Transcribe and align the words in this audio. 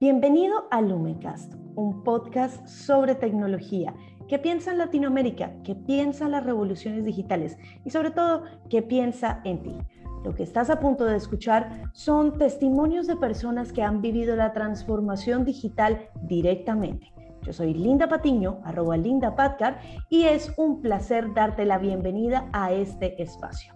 Bienvenido 0.00 0.68
a 0.70 0.80
Lumencast, 0.80 1.54
un 1.74 2.04
podcast 2.04 2.64
sobre 2.68 3.16
tecnología. 3.16 3.92
¿Qué 4.28 4.38
piensa 4.38 4.70
en 4.70 4.78
Latinoamérica? 4.78 5.50
¿Qué 5.64 5.74
piensa 5.74 6.26
en 6.26 6.30
las 6.30 6.46
revoluciones 6.46 7.04
digitales? 7.04 7.58
Y 7.84 7.90
sobre 7.90 8.12
todo, 8.12 8.44
¿qué 8.70 8.80
piensa 8.80 9.40
en 9.42 9.60
ti? 9.64 9.76
Lo 10.24 10.36
que 10.36 10.44
estás 10.44 10.70
a 10.70 10.78
punto 10.78 11.04
de 11.04 11.16
escuchar 11.16 11.90
son 11.94 12.38
testimonios 12.38 13.08
de 13.08 13.16
personas 13.16 13.72
que 13.72 13.82
han 13.82 14.00
vivido 14.00 14.36
la 14.36 14.52
transformación 14.52 15.44
digital 15.44 16.08
directamente. 16.22 17.12
Yo 17.42 17.52
soy 17.52 17.74
Linda 17.74 18.08
Patiño, 18.08 18.60
arroba 18.62 18.96
Linda 18.96 19.34
Patcar, 19.34 19.80
y 20.08 20.26
es 20.26 20.52
un 20.56 20.80
placer 20.80 21.34
darte 21.34 21.64
la 21.64 21.78
bienvenida 21.78 22.48
a 22.52 22.70
este 22.70 23.20
espacio. 23.20 23.74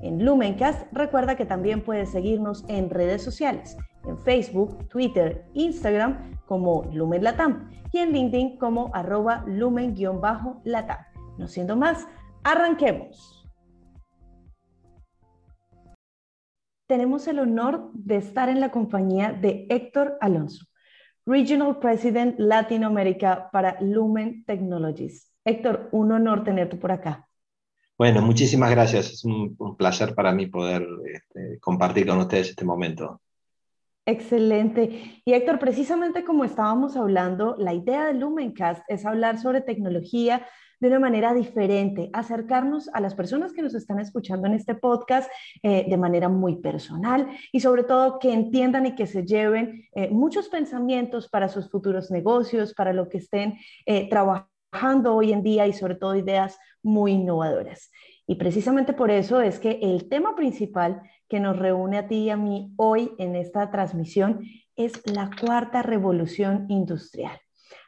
En 0.00 0.24
Lumencast, 0.24 0.86
recuerda 0.92 1.34
que 1.34 1.44
también 1.44 1.82
puedes 1.82 2.10
seguirnos 2.10 2.64
en 2.68 2.88
redes 2.88 3.24
sociales 3.24 3.76
en 4.06 4.18
Facebook, 4.18 4.88
Twitter, 4.88 5.44
Instagram 5.54 6.38
como 6.46 6.84
Lumen 6.92 7.24
Latam 7.24 7.70
y 7.92 7.98
en 7.98 8.12
LinkedIn 8.12 8.56
como 8.58 8.90
arroba 8.94 9.44
lumen-latam. 9.46 10.98
No 11.38 11.48
siendo 11.48 11.76
más, 11.76 12.06
arranquemos. 12.44 13.46
Tenemos 16.86 17.26
el 17.26 17.40
honor 17.40 17.90
de 17.94 18.16
estar 18.16 18.48
en 18.48 18.60
la 18.60 18.70
compañía 18.70 19.32
de 19.32 19.66
Héctor 19.70 20.16
Alonso, 20.20 20.66
Regional 21.26 21.80
President 21.80 22.38
Latinoamérica 22.38 23.50
para 23.50 23.76
Lumen 23.80 24.44
Technologies. 24.44 25.32
Héctor, 25.44 25.88
un 25.90 26.12
honor 26.12 26.44
tenerte 26.44 26.76
por 26.76 26.92
acá. 26.92 27.28
Bueno, 27.98 28.22
muchísimas 28.22 28.70
gracias. 28.70 29.10
Es 29.10 29.24
un, 29.24 29.56
placer 29.76 30.14
para 30.14 30.32
mí 30.32 30.46
poder 30.46 30.86
este, 31.12 31.58
compartir 31.60 32.06
con 32.06 32.18
ustedes 32.18 32.50
este 32.50 32.64
momento. 32.64 33.20
Excelente. 34.08 35.20
Y 35.24 35.32
Héctor, 35.32 35.58
precisamente 35.58 36.22
como 36.22 36.44
estábamos 36.44 36.96
hablando, 36.96 37.56
la 37.58 37.74
idea 37.74 38.06
de 38.06 38.14
Lumencast 38.14 38.84
es 38.86 39.04
hablar 39.04 39.38
sobre 39.38 39.62
tecnología 39.62 40.46
de 40.78 40.88
una 40.88 41.00
manera 41.00 41.34
diferente, 41.34 42.10
acercarnos 42.12 42.88
a 42.92 43.00
las 43.00 43.16
personas 43.16 43.52
que 43.52 43.62
nos 43.62 43.74
están 43.74 43.98
escuchando 43.98 44.46
en 44.46 44.54
este 44.54 44.76
podcast 44.76 45.28
eh, 45.62 45.86
de 45.88 45.96
manera 45.96 46.28
muy 46.28 46.56
personal 46.56 47.28
y 47.50 47.58
sobre 47.58 47.82
todo 47.82 48.20
que 48.20 48.32
entiendan 48.32 48.86
y 48.86 48.94
que 48.94 49.08
se 49.08 49.24
lleven 49.24 49.88
eh, 49.96 50.08
muchos 50.10 50.48
pensamientos 50.48 51.28
para 51.28 51.48
sus 51.48 51.68
futuros 51.68 52.10
negocios, 52.12 52.74
para 52.74 52.92
lo 52.92 53.08
que 53.08 53.18
estén 53.18 53.58
eh, 53.86 54.08
trabajando 54.08 55.16
hoy 55.16 55.32
en 55.32 55.42
día 55.42 55.66
y 55.66 55.72
sobre 55.72 55.96
todo 55.96 56.14
ideas 56.14 56.58
muy 56.80 57.12
innovadoras. 57.12 57.90
Y 58.28 58.36
precisamente 58.36 58.92
por 58.92 59.10
eso 59.10 59.40
es 59.40 59.58
que 59.58 59.78
el 59.82 60.08
tema 60.08 60.36
principal 60.36 61.00
que 61.28 61.40
nos 61.40 61.58
reúne 61.58 61.98
a 61.98 62.08
ti 62.08 62.24
y 62.24 62.30
a 62.30 62.36
mí 62.36 62.72
hoy 62.76 63.12
en 63.18 63.36
esta 63.36 63.70
transmisión 63.70 64.40
es 64.76 65.02
la 65.06 65.30
cuarta 65.40 65.82
revolución 65.82 66.66
industrial. 66.68 67.38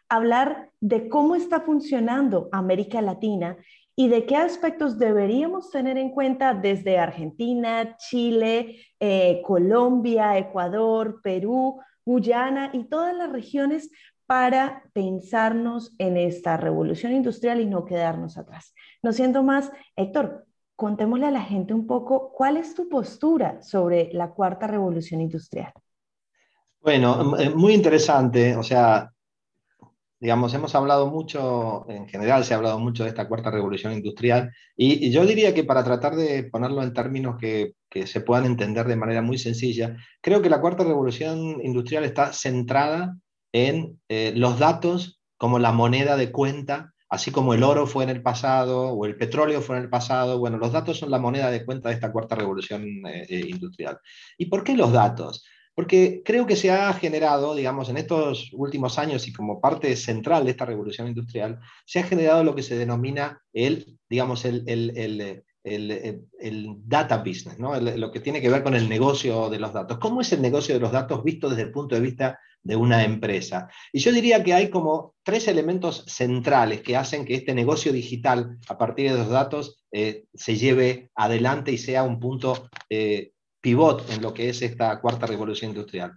Hablar 0.08 0.70
de 0.80 1.08
cómo 1.08 1.34
está 1.34 1.60
funcionando 1.60 2.48
América 2.52 3.02
Latina 3.02 3.56
y 3.94 4.08
de 4.08 4.26
qué 4.26 4.36
aspectos 4.36 4.98
deberíamos 4.98 5.70
tener 5.70 5.98
en 5.98 6.10
cuenta 6.10 6.54
desde 6.54 6.98
Argentina, 6.98 7.96
Chile, 7.98 8.86
eh, 9.00 9.42
Colombia, 9.44 10.38
Ecuador, 10.38 11.20
Perú, 11.22 11.80
Guyana 12.06 12.70
y 12.72 12.84
todas 12.84 13.14
las 13.14 13.30
regiones 13.30 13.90
para 14.24 14.84
pensarnos 14.92 15.94
en 15.98 16.16
esta 16.16 16.56
revolución 16.56 17.12
industrial 17.12 17.60
y 17.60 17.66
no 17.66 17.84
quedarnos 17.84 18.38
atrás. 18.38 18.74
No 19.02 19.12
siendo 19.12 19.42
más, 19.42 19.72
Héctor, 19.96 20.46
contémosle 20.78 21.26
a 21.26 21.32
la 21.32 21.42
gente 21.42 21.74
un 21.74 21.88
poco 21.88 22.30
cuál 22.30 22.56
es 22.56 22.72
tu 22.72 22.88
postura 22.88 23.60
sobre 23.62 24.10
la 24.12 24.30
cuarta 24.30 24.68
revolución 24.68 25.20
industrial. 25.20 25.72
Bueno, 26.80 27.36
eh, 27.36 27.50
muy 27.50 27.74
interesante. 27.74 28.54
O 28.54 28.62
sea, 28.62 29.10
digamos, 30.20 30.54
hemos 30.54 30.76
hablado 30.76 31.08
mucho, 31.08 31.84
en 31.90 32.06
general 32.06 32.44
se 32.44 32.54
ha 32.54 32.58
hablado 32.58 32.78
mucho 32.78 33.02
de 33.02 33.08
esta 33.08 33.26
cuarta 33.26 33.50
revolución 33.50 33.92
industrial, 33.92 34.52
y, 34.76 35.10
yo 35.10 35.26
diría 35.26 35.52
que 35.52 35.64
para 35.64 35.82
tratar 35.82 36.14
de 36.14 36.44
ponerlo 36.44 36.84
en 36.84 36.94
términos 36.94 37.36
que, 37.40 37.74
se 38.06 38.20
puedan 38.20 38.44
entender 38.44 38.86
de 38.86 38.94
manera 38.94 39.20
muy 39.20 39.36
sencilla, 39.36 39.96
creo 40.20 40.42
que 40.42 40.50
la 40.50 40.60
cuarta 40.60 40.84
revolución 40.84 41.60
industrial 41.60 42.04
está 42.04 42.32
centrada 42.32 43.16
en 43.52 43.98
eh, 44.08 44.32
los 44.36 44.60
datos 44.60 45.20
como 45.36 45.58
la 45.58 45.72
moneda 45.72 46.16
de 46.16 46.30
cuenta 46.30 46.94
así 47.08 47.30
como 47.30 47.54
el 47.54 47.62
oro 47.62 47.86
fue 47.86 48.04
en 48.04 48.10
el 48.10 48.22
pasado 48.22 48.88
o 48.90 49.06
el 49.06 49.16
petróleo 49.16 49.62
fue 49.62 49.76
en 49.76 49.84
el 49.84 49.88
pasado, 49.88 50.38
bueno, 50.38 50.58
los 50.58 50.72
datos 50.72 50.98
son 50.98 51.10
la 51.10 51.18
moneda 51.18 51.50
de 51.50 51.64
cuenta 51.64 51.88
de 51.88 51.94
esta 51.94 52.12
cuarta 52.12 52.34
revolución 52.34 52.84
eh, 53.06 53.26
eh, 53.28 53.46
industrial. 53.48 53.98
¿Y 54.36 54.46
por 54.46 54.62
qué 54.62 54.76
los 54.76 54.92
datos? 54.92 55.44
Porque 55.74 56.22
creo 56.24 56.46
que 56.46 56.56
se 56.56 56.70
ha 56.72 56.92
generado, 56.92 57.54
digamos, 57.54 57.88
en 57.88 57.98
estos 57.98 58.50
últimos 58.52 58.98
años 58.98 59.26
y 59.28 59.32
como 59.32 59.60
parte 59.60 59.94
central 59.96 60.44
de 60.44 60.50
esta 60.50 60.64
revolución 60.64 61.06
industrial, 61.06 61.60
se 61.86 62.00
ha 62.00 62.02
generado 62.02 62.42
lo 62.42 62.54
que 62.54 62.64
se 62.64 62.76
denomina 62.76 63.40
el, 63.52 63.96
digamos, 64.08 64.44
el, 64.44 64.64
el, 64.66 65.44
el, 65.62 66.76
data 66.84 67.18
business, 67.18 67.58
¿no? 67.58 67.78
lo 67.78 68.10
que 68.10 68.20
tiene 68.20 68.40
que 68.40 68.48
ver 68.48 68.62
con 68.62 68.74
el 68.74 68.88
negocio 68.88 69.48
de 69.50 69.60
los 69.60 69.72
datos. 69.72 69.98
¿Cómo 69.98 70.20
es 70.20 70.32
el 70.32 70.42
negocio 70.42 70.74
de 70.74 70.80
los 70.80 70.90
datos 70.90 71.22
visto 71.22 71.48
desde 71.48 71.62
el 71.62 71.70
punto 71.70 71.94
de 71.94 72.00
vista 72.00 72.40
de 72.62 72.76
una 72.76 73.04
empresa. 73.04 73.68
Y 73.92 74.00
yo 74.00 74.12
diría 74.12 74.42
que 74.42 74.54
hay 74.54 74.70
como 74.70 75.14
tres 75.22 75.48
elementos 75.48 76.04
centrales 76.06 76.82
que 76.82 76.96
hacen 76.96 77.24
que 77.24 77.34
este 77.34 77.54
negocio 77.54 77.92
digital, 77.92 78.58
a 78.68 78.76
partir 78.76 79.10
de 79.10 79.18
los 79.18 79.28
datos, 79.28 79.84
eh, 79.92 80.24
se 80.34 80.56
lleve 80.56 81.10
adelante 81.14 81.72
y 81.72 81.78
sea 81.78 82.02
un 82.02 82.20
punto 82.20 82.68
eh, 82.90 83.32
pivot 83.60 84.10
en 84.10 84.22
lo 84.22 84.34
que 84.34 84.48
es 84.48 84.62
esta 84.62 85.00
cuarta 85.00 85.26
revolución 85.26 85.70
industrial. 85.70 86.12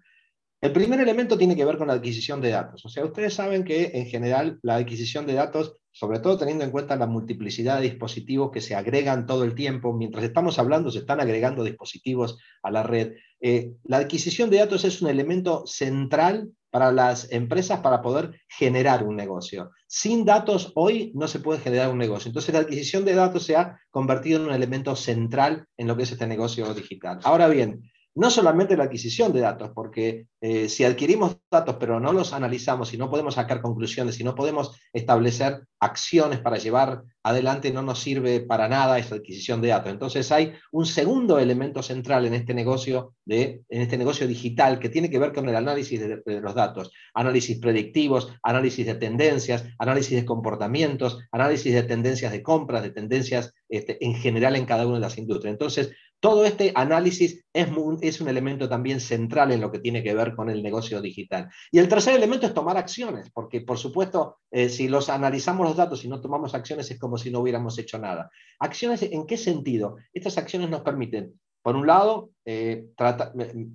El 0.62 0.74
primer 0.74 1.00
elemento 1.00 1.38
tiene 1.38 1.56
que 1.56 1.66
ver 1.66 1.78
con 1.78 1.88
la 1.88 1.94
adquisición 1.94 2.40
de 2.40 2.52
datos. 2.52 2.86
O 2.86 2.90
sea, 2.90 3.04
ustedes 3.04 3.34
saben 3.34 3.64
que 3.64 3.92
en 3.96 4.06
general 4.06 4.60
la 4.62 4.76
adquisición 4.76 5.26
de 5.26 5.34
datos, 5.34 5.78
sobre 5.92 6.20
todo 6.20 6.38
teniendo 6.38 6.64
en 6.64 6.72
cuenta 6.72 6.96
la 6.96 7.08
multiplicidad 7.08 7.78
de 7.78 7.90
dispositivos 7.90 8.52
que 8.52 8.62
se 8.62 8.76
agregan 8.76 9.26
todo 9.26 9.44
el 9.44 9.56
tiempo, 9.56 9.94
mientras 9.94 10.24
estamos 10.24 10.58
hablando 10.60 10.92
se 10.92 11.00
están 11.00 11.20
agregando 11.20 11.64
dispositivos 11.64 12.38
a 12.64 12.72
la 12.72 12.84
red, 12.84 13.14
eh, 13.42 13.74
la 13.84 13.98
adquisición 13.98 14.50
de 14.50 14.58
datos 14.58 14.86
es 14.86 15.02
un 15.02 15.10
elemento 15.10 15.64
central 15.66 16.52
para 16.70 16.92
las 16.92 17.30
empresas 17.32 17.82
para 17.82 18.02
poder 18.02 18.40
generar 18.48 19.04
un 19.04 19.18
negocio. 19.18 19.72
Sin 19.88 20.24
datos 20.24 20.72
hoy 20.76 21.12
no 21.14 21.28
se 21.28 21.40
puede 21.40 21.60
generar 21.60 21.90
un 21.90 21.98
negocio. 21.98 22.30
Entonces 22.30 22.54
la 22.54 22.62
adquisición 22.62 23.04
de 23.04 23.14
datos 23.14 23.44
se 23.44 23.58
ha 23.58 23.78
convertido 23.92 24.40
en 24.40 24.48
un 24.48 24.54
elemento 24.54 24.96
central 24.96 25.68
en 25.76 25.88
lo 25.88 25.98
que 25.98 26.04
es 26.04 26.12
este 26.14 26.28
negocio 26.28 26.74
digital. 26.74 27.20
Ahora 27.24 27.50
bien, 27.50 27.91
no 28.16 28.30
solamente 28.30 28.76
la 28.76 28.86
adquisición 28.86 29.32
de 29.32 29.42
datos, 29.42 29.72
porque 29.74 30.28
eh, 30.42 30.68
si 30.68 30.84
adquirimos 30.84 31.38
datos 31.50 31.78
pero 31.80 32.00
no 32.00 32.12
los 32.12 32.34
analizamos 32.34 32.94
y 32.94 32.98
no 32.98 33.10
podemos 33.10 33.36
sacar 33.36 33.62
conclusiones 33.62 34.20
y 34.20 34.24
no 34.24 34.36
podemos 34.36 34.78
establecer 34.92 35.64
acciones 35.80 36.40
para 36.40 36.58
llevar 36.58 37.04
adelante, 37.24 37.72
no 37.72 37.82
nos 37.82 38.00
sirve 38.00 38.42
para 38.42 38.68
nada 38.68 39.00
esa 39.00 39.16
adquisición 39.16 39.62
de 39.62 39.70
datos. 39.70 39.92
Entonces 39.92 40.32
hay 40.32 40.54
un 40.72 40.86
segundo 40.86 41.40
elemento 41.40 41.82
central 41.84 42.26
en 42.26 42.34
este 42.34 42.54
negocio, 42.54 43.16
de, 43.26 43.62
en 43.70 43.82
este 43.82 43.98
negocio 43.98 44.28
digital 44.28 44.80
que 44.80 44.90
tiene 44.90 45.10
que 45.10 45.20
ver 45.20 45.32
con 45.32 45.48
el 45.48 45.56
análisis 45.56 46.00
de, 46.00 46.42
los 46.42 46.56
datos, 46.56 46.92
análisis 47.14 47.60
predictivos, 47.60 48.34
análisis 48.44 48.86
de 48.86 48.96
tendencias, 48.96 49.66
análisis 49.80 50.20
de 50.20 50.26
comportamientos, 50.26 51.20
análisis 51.32 51.74
de 51.74 51.84
tendencias 51.84 52.32
de 52.32 52.44
compras, 52.44 52.84
de 52.84 52.92
tendencias 52.92 53.54
este, 53.70 54.04
en 54.04 54.16
general 54.16 54.56
en 54.56 54.66
cada 54.66 54.86
una 54.86 54.96
de 54.96 55.02
las 55.02 55.18
industrias. 55.18 55.54
Entonces, 55.54 55.92
todo 56.22 56.46
este 56.46 56.72
análisis 56.76 57.44
es, 57.52 58.22
un 58.22 58.28
elemento 58.30 58.70
también 58.70 59.00
central 59.02 59.52
en 59.52 59.60
lo 59.60 59.72
que 59.72 59.80
tiene 59.80 60.04
que 60.04 60.14
ver 60.14 60.36
con 60.36 60.50
el 60.50 60.62
negocio 60.62 61.02
digital. 61.02 61.50
Y 61.72 61.80
el 61.80 61.90
tercer 61.90 62.16
elemento 62.16 62.46
es 62.46 62.54
tomar 62.54 62.78
acciones, 62.78 63.32
porque 63.34 63.62
por 63.62 63.80
supuesto, 63.80 64.38
eh, 64.52 64.70
si 64.70 64.88
los 64.88 65.10
analizamos 65.10 65.68
los 65.68 65.76
datos 65.76 66.06
y 66.06 66.08
no 66.08 66.22
tomamos 66.22 66.54
acciones 66.54 66.90
es 66.92 67.00
como 67.00 67.18
si 67.18 67.32
no 67.32 67.40
hubiéramos 67.40 67.78
hecho 67.80 67.98
nada. 67.98 68.30
¿Acciones 68.60 69.02
en 69.02 69.26
qué 69.26 69.36
sentido? 69.36 69.98
Estas 70.14 70.38
acciones 70.38 70.70
nos 70.70 70.82
permiten, 70.82 71.34
por 71.64 71.76
un 71.76 71.88
lado, 71.88 72.30
eh, 72.46 72.86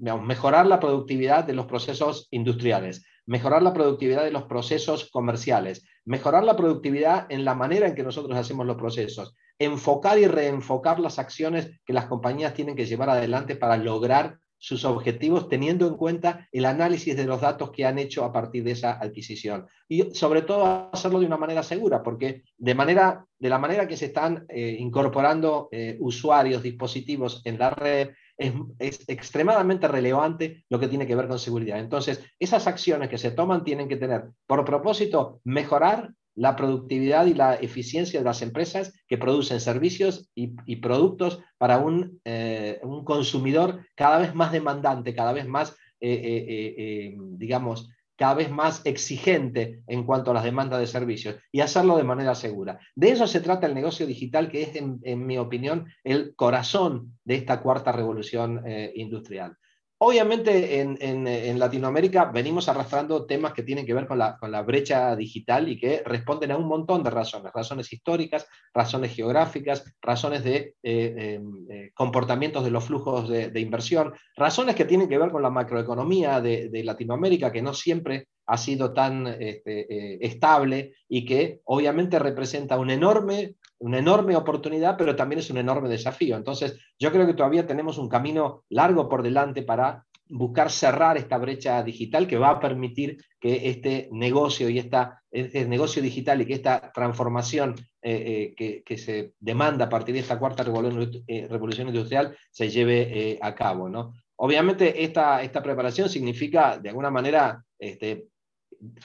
mejorar 0.00 0.66
la 0.66 0.78
productividad 0.78 1.44
de 1.44 1.54
los 1.54 1.66
procesos 1.66 2.28
industriales, 2.30 3.04
mejorar 3.26 3.62
la 3.62 3.72
productividad 3.72 4.22
de 4.22 4.30
los 4.30 4.44
procesos 4.44 5.10
comerciales, 5.10 5.84
mejorar 6.04 6.44
la 6.44 6.56
productividad 6.56 7.26
en 7.28 7.44
la 7.44 7.56
manera 7.56 7.88
en 7.88 7.96
que 7.96 8.04
nosotros 8.04 8.38
hacemos 8.38 8.66
los 8.66 8.76
procesos, 8.76 9.34
enfocar 9.58 10.18
y 10.18 10.26
reenfocar 10.26 11.00
las 11.00 11.18
acciones 11.18 11.70
que 11.84 11.92
las 11.92 12.06
compañías 12.06 12.54
tienen 12.54 12.76
que 12.76 12.86
llevar 12.86 13.10
adelante 13.10 13.56
para 13.56 13.76
lograr 13.76 14.38
sus 14.58 14.84
objetivos 14.84 15.48
teniendo 15.48 15.86
en 15.86 15.96
cuenta 15.96 16.48
el 16.50 16.64
análisis 16.64 17.16
de 17.16 17.24
los 17.24 17.40
datos 17.40 17.70
que 17.70 17.84
han 17.84 17.98
hecho 17.98 18.24
a 18.24 18.32
partir 18.32 18.64
de 18.64 18.72
esa 18.72 18.92
adquisición. 18.92 19.66
Y 19.88 20.14
sobre 20.14 20.42
todo 20.42 20.90
hacerlo 20.92 21.20
de 21.20 21.26
una 21.26 21.36
manera 21.36 21.62
segura, 21.62 22.02
porque 22.02 22.42
de, 22.56 22.74
manera, 22.74 23.26
de 23.38 23.48
la 23.48 23.58
manera 23.58 23.86
que 23.86 23.96
se 23.96 24.06
están 24.06 24.46
eh, 24.48 24.76
incorporando 24.78 25.68
eh, 25.72 25.96
usuarios, 26.00 26.62
dispositivos 26.62 27.42
en 27.44 27.58
la 27.58 27.70
red, 27.70 28.10
es, 28.36 28.52
es, 28.78 29.08
extremadamente 29.08 29.88
relevante 29.88 30.64
lo 30.68 30.78
que 30.78 30.88
tiene 30.88 31.06
que 31.06 31.16
ver 31.16 31.28
con 31.28 31.38
seguridad. 31.38 31.78
Entonces, 31.78 32.22
esas 32.38 32.66
acciones 32.66 33.08
que 33.08 33.18
se 33.18 33.30
toman 33.30 33.64
tienen 33.64 33.88
que 33.88 33.96
tener 33.96 34.24
por 34.46 34.64
propósito 34.64 35.40
mejorar 35.44 36.12
la 36.36 36.54
productividad 36.54 37.26
y 37.26 37.34
la 37.34 37.54
eficiencia 37.54 38.20
de 38.20 38.24
las 38.24 38.42
empresas 38.42 38.92
que 39.08 39.18
producen 39.18 39.60
servicios 39.60 40.30
y, 40.34 40.76
productos 40.76 41.40
para 41.58 41.78
un, 41.78 42.20
eh, 42.24 42.78
un, 42.82 43.04
consumidor 43.04 43.84
cada 43.96 44.18
vez 44.18 44.34
más 44.34 44.52
demandante, 44.52 45.14
cada 45.14 45.32
vez 45.32 45.46
más 45.48 45.76
digamos, 45.98 47.88
cada 48.16 48.34
vez 48.34 48.50
más 48.50 48.82
exigente 48.84 49.82
en 49.86 50.04
cuanto 50.04 50.30
a 50.30 50.34
las 50.34 50.44
demandas 50.44 50.78
de 50.78 50.86
servicios 50.86 51.36
y 51.50 51.60
hacerlo 51.60 51.96
de 51.96 52.04
manera 52.04 52.34
segura. 52.34 52.78
De 52.94 53.08
eso 53.10 53.26
se 53.26 53.40
trata 53.40 53.66
el 53.66 53.74
negocio 53.74 54.06
digital, 54.06 54.50
que 54.50 54.62
es, 54.62 54.76
en, 54.76 55.26
mi 55.26 55.38
opinión, 55.38 55.86
el 56.04 56.34
corazón 56.36 57.18
de 57.24 57.36
esta 57.36 57.62
cuarta 57.62 57.92
revolución 57.92 58.62
industrial. 58.94 59.56
Obviamente 59.98 60.80
en, 60.80 61.58
Latinoamérica 61.58 62.26
venimos 62.26 62.68
arrastrando 62.68 63.24
temas 63.24 63.54
que 63.54 63.62
tienen 63.62 63.86
que 63.86 63.94
ver 63.94 64.06
con 64.06 64.18
la, 64.18 64.62
brecha 64.62 65.16
digital 65.16 65.70
y 65.70 65.78
que 65.78 66.02
responden 66.04 66.50
a 66.50 66.56
un 66.58 66.68
montón 66.68 67.02
de 67.02 67.08
razones, 67.08 67.50
razones 67.54 67.90
históricas, 67.90 68.46
razones 68.74 69.14
geográficas, 69.14 69.84
razones 70.02 70.44
de 70.44 70.74
eh, 70.82 71.38
em, 71.38 71.66
eh, 71.70 71.90
comportamientos 71.94 72.62
de 72.62 72.70
los 72.70 72.84
flujos 72.84 73.28
de, 73.28 73.60
inversión, 73.60 74.12
razones 74.36 74.74
que 74.74 74.84
tienen 74.84 75.08
que 75.08 75.18
ver 75.18 75.30
con 75.30 75.42
la 75.42 75.50
macroeconomía 75.50 76.42
de, 76.42 76.68
de 76.68 76.84
Latinoamérica, 76.84 77.50
que 77.50 77.62
no 77.62 77.72
siempre 77.72 78.28
ha 78.46 78.56
sido 78.58 78.92
tan 78.92 79.26
este, 79.26 79.92
eh, 79.92 80.18
estable 80.20 80.94
y 81.08 81.24
que 81.24 81.60
obviamente 81.64 82.18
representa 82.18 82.78
un 82.78 82.90
enorme 82.90 83.54
una 83.78 83.98
enorme 83.98 84.36
oportunidad, 84.36 84.96
pero 84.96 85.16
también 85.16 85.40
es 85.40 85.50
un 85.50 85.58
enorme 85.58 85.88
desafío. 85.88 86.36
Entonces, 86.36 86.78
yo 86.98 87.12
creo 87.12 87.26
que 87.26 87.34
todavía 87.34 87.66
tenemos 87.66 87.98
un 87.98 88.08
camino 88.08 88.64
largo 88.68 89.08
por 89.08 89.22
delante 89.22 89.62
para 89.62 90.06
buscar 90.28 90.70
cerrar 90.70 91.16
esta 91.16 91.38
brecha 91.38 91.82
digital 91.82 92.26
que 92.26 92.38
va 92.38 92.50
a 92.50 92.60
permitir 92.60 93.18
que 93.38 93.68
este 93.70 94.08
negocio 94.10 94.68
y 94.68 94.78
esta, 94.78 95.22
este 95.30 95.66
negocio 95.66 96.02
digital 96.02 96.40
y 96.40 96.46
que 96.46 96.54
esta 96.54 96.90
transformación 96.92 97.76
eh, 98.02 98.54
eh, 98.58 98.82
que, 98.84 98.98
se 98.98 99.34
demanda 99.38 99.86
a 99.86 99.88
partir 99.88 100.14
de 100.14 100.20
esta 100.20 100.38
cuarta 100.38 100.64
revolución, 100.64 101.22
eh, 101.28 101.48
industrial 101.88 102.36
se 102.50 102.68
lleve 102.70 103.38
a 103.40 103.54
cabo. 103.54 103.88
¿no? 103.88 104.14
Obviamente 104.36 105.04
esta, 105.04 105.42
esta 105.42 105.62
preparación 105.62 106.08
significa, 106.08 106.78
de 106.78 106.88
alguna 106.88 107.10
manera, 107.10 107.64
este, 107.78 108.26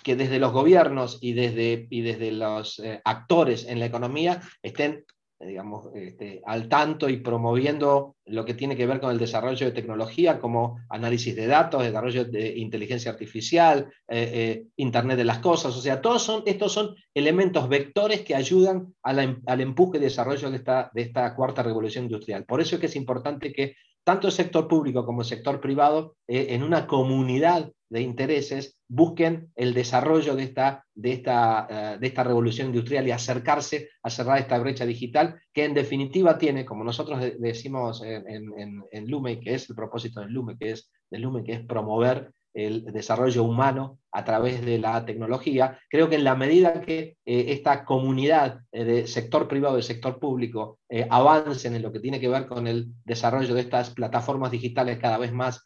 que 0.04 0.16
desde 0.16 0.40
los 0.40 0.52
gobiernos 0.52 1.20
y 1.22 1.34
desde, 1.34 1.88
y 1.90 2.02
desde 2.02 2.32
los 2.32 2.80
eh, 2.80 3.02
actores 3.04 3.66
en 3.68 3.80
la 3.80 3.86
economía 3.86 4.42
estén 4.62 5.06
digamos, 5.46 5.90
este, 5.94 6.42
al 6.46 6.68
tanto 6.68 7.10
y 7.10 7.18
promoviendo 7.18 8.16
lo 8.26 8.46
que 8.46 8.54
tiene 8.54 8.76
que 8.76 8.86
ver 8.86 9.00
con 9.00 9.12
el 9.12 9.18
desarrollo 9.18 9.66
de 9.66 9.72
tecnología 9.72 10.40
como 10.40 10.80
análisis 10.90 11.36
de 11.36 11.48
datos, 11.48 11.84
desarrollo 11.84 12.26
de 12.26 12.58
inteligencia 12.58 13.12
artificial, 13.12 13.88
eh, 14.08 14.32
eh, 14.34 14.64
Internet 14.78 15.18
de 15.18 15.26
las 15.26 15.40
Cosas. 15.40 15.76
O 15.76 15.82
sea, 15.82 16.02
todos 16.02 16.24
son, 16.24 16.44
estos 16.46 16.72
son 16.72 16.96
elementos 17.14 17.68
vectores 17.68 18.22
que 18.22 18.36
ayudan 18.36 18.94
em, 19.04 19.42
al 19.46 19.62
empuje 19.62 19.98
y 19.98 20.02
desarrollo 20.02 20.50
de 20.50 20.58
esta, 20.58 20.92
de 20.94 21.02
esta 21.02 21.36
cuarta 21.36 21.64
revolución 21.64 22.06
industrial. 22.06 22.46
Por 22.46 22.62
eso 22.62 22.76
es 22.76 22.80
que 22.80 22.88
es 22.88 22.96
importante 22.96 23.52
que 23.52 23.76
tanto 24.03 24.27
el 24.27 24.33
sector 24.33 24.68
público 24.68 25.06
como 25.06 25.21
el 25.21 25.27
sector 25.27 25.59
privado, 25.62 26.15
en 26.27 26.63
una 26.63 26.88
comunidad 26.88 27.71
de 27.92 28.01
intereses 28.01 28.77
busquen 28.88 29.51
el 29.56 29.74
desarrollo 29.74 30.36
de 30.36 30.44
esta, 30.44 30.86
de, 30.95 31.12
esta, 31.12 31.68
eh, 31.69 31.98
de 32.00 32.07
esta 32.07 32.24
revolución 32.24 32.68
industrial 32.68 33.06
y 33.06 33.12
acercarse 33.12 33.89
a 34.01 34.09
cerrar 34.09 34.39
esta 34.39 34.57
brecha 34.59 34.86
digital 34.86 35.39
que 35.53 35.65
en 35.65 35.74
definitiva 35.74 36.38
tiene, 36.38 36.65
como 36.65 36.86
nosotros 36.86 37.21
decimos 37.39 38.01
en, 38.03 39.07
Lume, 39.07 39.42
que 39.42 39.56
es 39.56 39.69
el 39.69 39.75
propósito 39.75 40.21
del 40.21 40.31
Lume, 40.31 40.57
que 40.57 40.71
es, 40.71 40.89
del 41.09 41.21
Lume, 41.21 41.44
que 41.44 41.53
es 41.53 41.65
promover 41.65 42.31
el 42.53 42.86
desarrollo 42.86 43.44
humano 43.44 44.00
a 44.12 44.24
través 44.25 44.65
de 44.65 44.77
la 44.77 45.06
tecnología. 45.06 45.80
Creo 45.89 46.09
que 46.09 46.15
en 46.15 46.24
la 46.24 46.36
medida 46.36 46.81
que 46.81 47.18
eh, 47.25 47.45
esta 47.50 47.86
comunidad 47.86 48.62
eh, 48.71 48.83
de 48.83 49.07
sector 49.07 49.48
privado 49.48 49.77
y 49.77 49.83
sector 49.83 50.19
público 50.19 50.80
avancen 51.09 51.75
en 51.75 51.81
lo 51.81 51.92
que 51.92 52.00
tiene 52.00 52.19
que 52.19 52.27
ver 52.27 52.48
con 52.48 52.68
el 52.68 52.88
desarrollo 53.06 53.53
de 53.53 53.62
estas 53.62 53.92
plataformas 53.92 54.51
digitales 54.51 55.00
cada 55.00 55.18
vez 55.18 55.31
más 55.31 55.63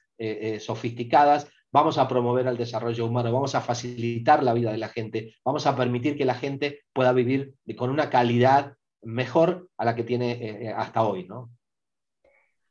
sofisticadas, 0.60 1.50
vamos 1.76 1.98
a 1.98 2.08
promover 2.08 2.48
el 2.48 2.56
desarrollo 2.56 3.06
humano, 3.06 3.34
vamos 3.34 3.54
a 3.54 3.60
facilitar 3.60 4.42
la 4.44 4.54
vida 4.54 4.72
de 4.72 4.78
la 4.78 4.88
gente, 4.88 5.36
vamos 5.44 5.68
a 5.68 5.76
permitir 5.76 6.18
que 6.18 6.24
la 6.24 6.36
gente 6.36 6.80
pueda 6.94 7.12
vivir 7.12 7.56
con 7.76 7.90
una 7.90 8.10
calidad 8.10 8.78
mejor 9.06 9.70
a 9.78 9.86
la 9.86 9.96
que 9.96 10.04
tiene 10.04 10.32
eh, 10.32 10.68
eh, 10.68 10.74
hasta 10.76 11.04
hoy, 11.04 11.26
¿no? 11.26 11.52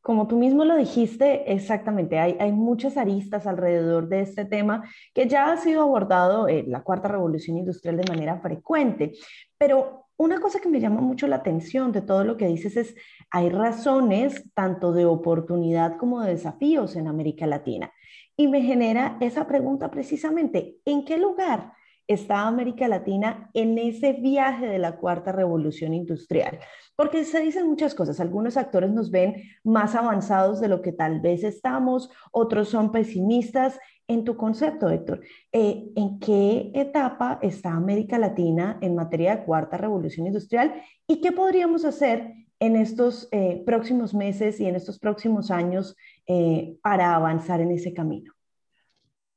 Como 0.04 0.26
tú 0.26 0.36
mismo 0.36 0.66
lo 0.66 0.76
dijiste, 0.76 1.50
exactamente, 1.50 2.18
hay, 2.18 2.36
hay, 2.38 2.52
muchas 2.52 2.98
aristas 2.98 3.46
alrededor 3.46 4.06
de 4.06 4.20
este 4.20 4.44
tema 4.44 4.84
que 5.14 5.26
ya 5.26 5.50
ha 5.50 5.56
sido 5.56 5.80
abordado 5.80 6.46
en 6.46 6.70
la 6.70 6.82
cuarta 6.82 7.08
revolución 7.08 7.56
industrial 7.56 7.96
de 7.96 8.12
manera 8.12 8.38
frecuente, 8.38 9.12
pero 9.56 10.04
una 10.18 10.42
cosa 10.42 10.60
que 10.60 10.68
me 10.68 10.78
llama 10.78 11.00
mucho 11.00 11.26
la 11.26 11.36
atención 11.36 11.90
de 11.90 12.02
todo 12.02 12.22
lo 12.22 12.36
que 12.36 12.46
dices 12.48 12.76
es, 12.76 12.94
hay 13.30 13.48
razones 13.48 14.44
tanto 14.52 14.92
de 14.92 15.06
oportunidad 15.06 15.96
como 15.96 16.20
de 16.20 16.32
desafíos 16.32 16.96
en 16.96 17.08
América 17.08 17.46
Latina. 17.46 17.90
Y 18.36 18.48
me 18.48 18.60
genera 18.60 19.16
esa 19.20 19.46
pregunta 19.46 19.90
precisamente, 19.90 20.76
¿en 20.84 21.06
qué 21.06 21.16
lugar 21.16 21.72
está 22.06 22.46
América 22.46 22.88
Latina 22.88 23.50
en 23.54 23.78
ese 23.78 24.12
viaje 24.12 24.66
de 24.66 24.78
la 24.78 24.96
cuarta 24.96 25.32
revolución 25.32 25.94
industrial? 25.94 26.58
Porque 26.96 27.24
se 27.24 27.40
dicen 27.40 27.68
muchas 27.68 27.94
cosas, 27.94 28.20
algunos 28.20 28.56
actores 28.56 28.90
nos 28.90 29.10
ven 29.10 29.42
más 29.64 29.94
avanzados 29.94 30.60
de 30.60 30.68
lo 30.68 30.82
que 30.82 30.92
tal 30.92 31.20
vez 31.20 31.42
estamos, 31.42 32.10
otros 32.30 32.68
son 32.68 32.92
pesimistas. 32.92 33.78
En 34.06 34.24
tu 34.24 34.36
concepto, 34.36 34.90
Héctor, 34.90 35.22
eh, 35.50 35.90
¿en 35.96 36.18
qué 36.18 36.70
etapa 36.74 37.38
está 37.40 37.72
América 37.72 38.18
Latina 38.18 38.78
en 38.82 38.94
materia 38.94 39.36
de 39.36 39.44
cuarta 39.44 39.78
revolución 39.78 40.26
industrial 40.26 40.74
y 41.06 41.22
qué 41.22 41.32
podríamos 41.32 41.86
hacer 41.86 42.34
en 42.60 42.76
estos 42.76 43.28
eh, 43.32 43.62
próximos 43.64 44.14
meses 44.14 44.60
y 44.60 44.66
en 44.66 44.76
estos 44.76 44.98
próximos 44.98 45.50
años 45.50 45.96
eh, 46.26 46.76
para 46.82 47.14
avanzar 47.14 47.60
en 47.60 47.70
ese 47.70 47.94
camino? 47.94 48.34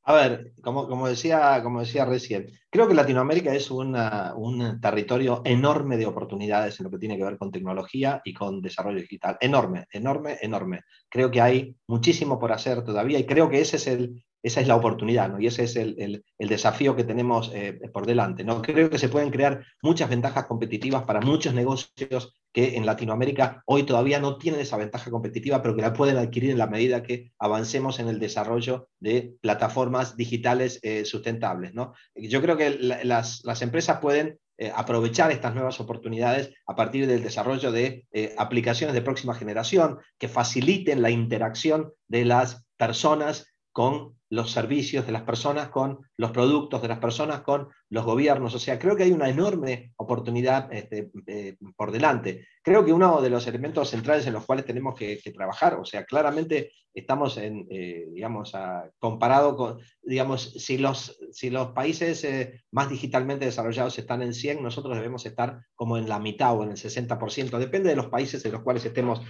A 0.09 0.13
ver, 0.13 0.54
como, 0.63 0.88
como, 0.88 1.09
decía, 1.09 1.62
como 1.62 1.81
decía 1.81 2.06
recién, 2.06 2.48
creo 2.69 2.88
que 2.88 2.94
Latinoamérica 2.94 3.54
es 3.54 3.69
un 3.69 4.80
territorio 4.81 5.42
enorme 5.44 5.98
de 5.98 6.06
oportunidades 6.06 6.80
en 6.80 6.86
lo 6.86 6.92
que 6.92 6.98
tiene 6.98 7.18
que 7.18 7.25
ver 7.25 7.38
con 7.38 7.51
tecnología 7.51 8.21
y 8.24 8.33
con 8.33 8.62
desarrollo 8.62 9.01
digital. 9.01 9.38
Enorme, 9.42 9.86
enorme, 9.92 10.38
enorme. 10.42 10.83
Creo 11.09 11.30
que 11.30 11.42
hay 11.42 11.75
muchísimo 11.88 12.39
por 12.39 12.54
hacer 12.54 12.86
todavía 12.86 13.19
y 13.19 13.25
creo 13.25 13.50
que 13.50 13.59
ese 13.59 13.75
es 13.75 13.88
el, 13.88 14.24
esa 14.48 14.62
es 14.62 14.68
la 14.68 14.76
oportunidad 14.76 15.30
¿no? 15.30 15.40
y 15.40 15.48
ese 15.48 15.64
es 15.64 15.76
el, 15.76 16.24
desafío 16.40 16.96
que 16.96 17.04
tenemos 17.04 17.52
eh, 17.54 17.80
por 17.94 18.06
delante. 18.06 18.44
¿no? 18.44 18.62
Creo 18.62 18.90
que 18.90 18.98
se 18.98 19.10
pueden 19.10 19.30
crear 19.30 19.64
muchas 19.82 20.10
ventajas 20.10 20.46
competitivas 20.46 21.04
para 21.04 21.22
muchos 21.22 21.54
negocios 21.54 22.34
que 22.54 22.78
en 22.78 22.86
Latinoamérica 22.86 23.62
hoy 23.66 23.84
todavía 23.84 24.20
no 24.20 24.38
tienen 24.38 24.62
esa 24.62 24.78
ventaja 24.78 25.12
competitiva, 25.12 25.62
pero 25.62 25.76
que 25.76 25.82
la 25.82 25.94
pueden 25.94 26.18
adquirir 26.18 26.52
en 26.52 26.58
la 26.58 26.68
medida 26.68 27.04
que 27.04 27.32
avancemos 27.38 28.00
en 28.00 28.08
el 28.08 28.20
desarrollo 28.20 28.90
de 29.00 29.36
plataformas 29.42 30.16
digitales 30.16 30.80
eh, 30.82 31.06
sustentables. 31.06 31.74
¿no? 31.74 31.94
Yo 32.16 32.42
creo 32.42 32.58
que 32.58 32.72
las, 32.72 33.44
empresas 33.62 34.00
pueden 34.00 34.39
eh, 34.58 34.72
aprovechar 34.74 35.32
estas 35.32 35.54
nuevas 35.54 35.80
oportunidades 35.80 36.51
a 36.66 36.75
partir 36.75 37.06
del 37.06 37.22
desarrollo 37.22 37.72
de 37.72 38.06
aplicaciones 38.38 38.96
de 38.96 39.01
próxima 39.01 39.36
generación 39.36 40.00
que 40.18 40.30
faciliten 40.30 41.01
la 41.01 41.12
interacción 41.12 41.92
de 42.08 42.25
las 42.25 42.66
personas 42.77 43.54
con 43.74 44.16
los 44.29 44.51
servicios 44.51 45.05
de 45.05 45.12
las 45.12 45.24
personas, 45.24 45.69
con 45.69 46.00
los 46.17 46.31
productos 46.31 46.81
de 46.81 46.88
las 46.88 47.00
personas, 47.00 47.41
con 47.41 47.69
los 47.89 48.06
gobiernos. 48.06 48.53
O 48.53 48.60
sea, 48.60 48.79
creo 48.79 48.96
que 48.96 49.03
hay 49.03 49.12
una 49.12 49.29
enorme 49.29 49.94
oportunidad 49.98 50.72
este, 50.74 51.10
eh, 51.27 51.56
por 51.75 51.91
delante. 51.91 52.48
Creo 52.62 52.84
que 52.84 52.94
uno 52.94 53.22
de 53.22 53.29
los 53.29 53.48
elementos 53.48 53.89
centrales 53.89 54.27
en 54.27 54.34
los 54.34 54.46
cuales 54.46 54.65
tenemos 54.65 54.96
que, 54.96 55.17
trabajar, 55.34 55.75
o 55.75 55.86
sea, 55.86 56.06
claramente 56.06 56.72
estamos 56.94 57.38
en, 57.38 57.67
eh, 57.70 58.08
digamos, 58.12 58.53
comparado 58.98 59.56
con, 59.56 59.77
digamos, 60.01 60.53
si 60.53 60.77
los, 60.77 61.20
si 61.32 61.50
los 61.50 61.67
países 61.70 62.24
eh, 62.24 62.63
más 62.72 62.89
digitalmente 62.89 63.46
desarrollados 63.46 64.00
están 64.00 64.22
en 64.22 64.34
100, 64.34 64.63
nosotros 64.63 64.96
debemos 64.96 65.25
estar 65.25 65.60
como 65.75 65.98
en 65.98 66.10
la 66.10 66.17
mitad 66.17 66.58
o 66.58 66.63
en 66.63 66.72
el 66.72 66.77
60%, 66.77 67.58
depende 67.58 67.89
de 67.89 67.96
los 67.96 68.08
países 68.08 68.44
en 68.46 68.53
los 68.53 68.63
cuales 68.63 68.84
estemos 68.84 69.22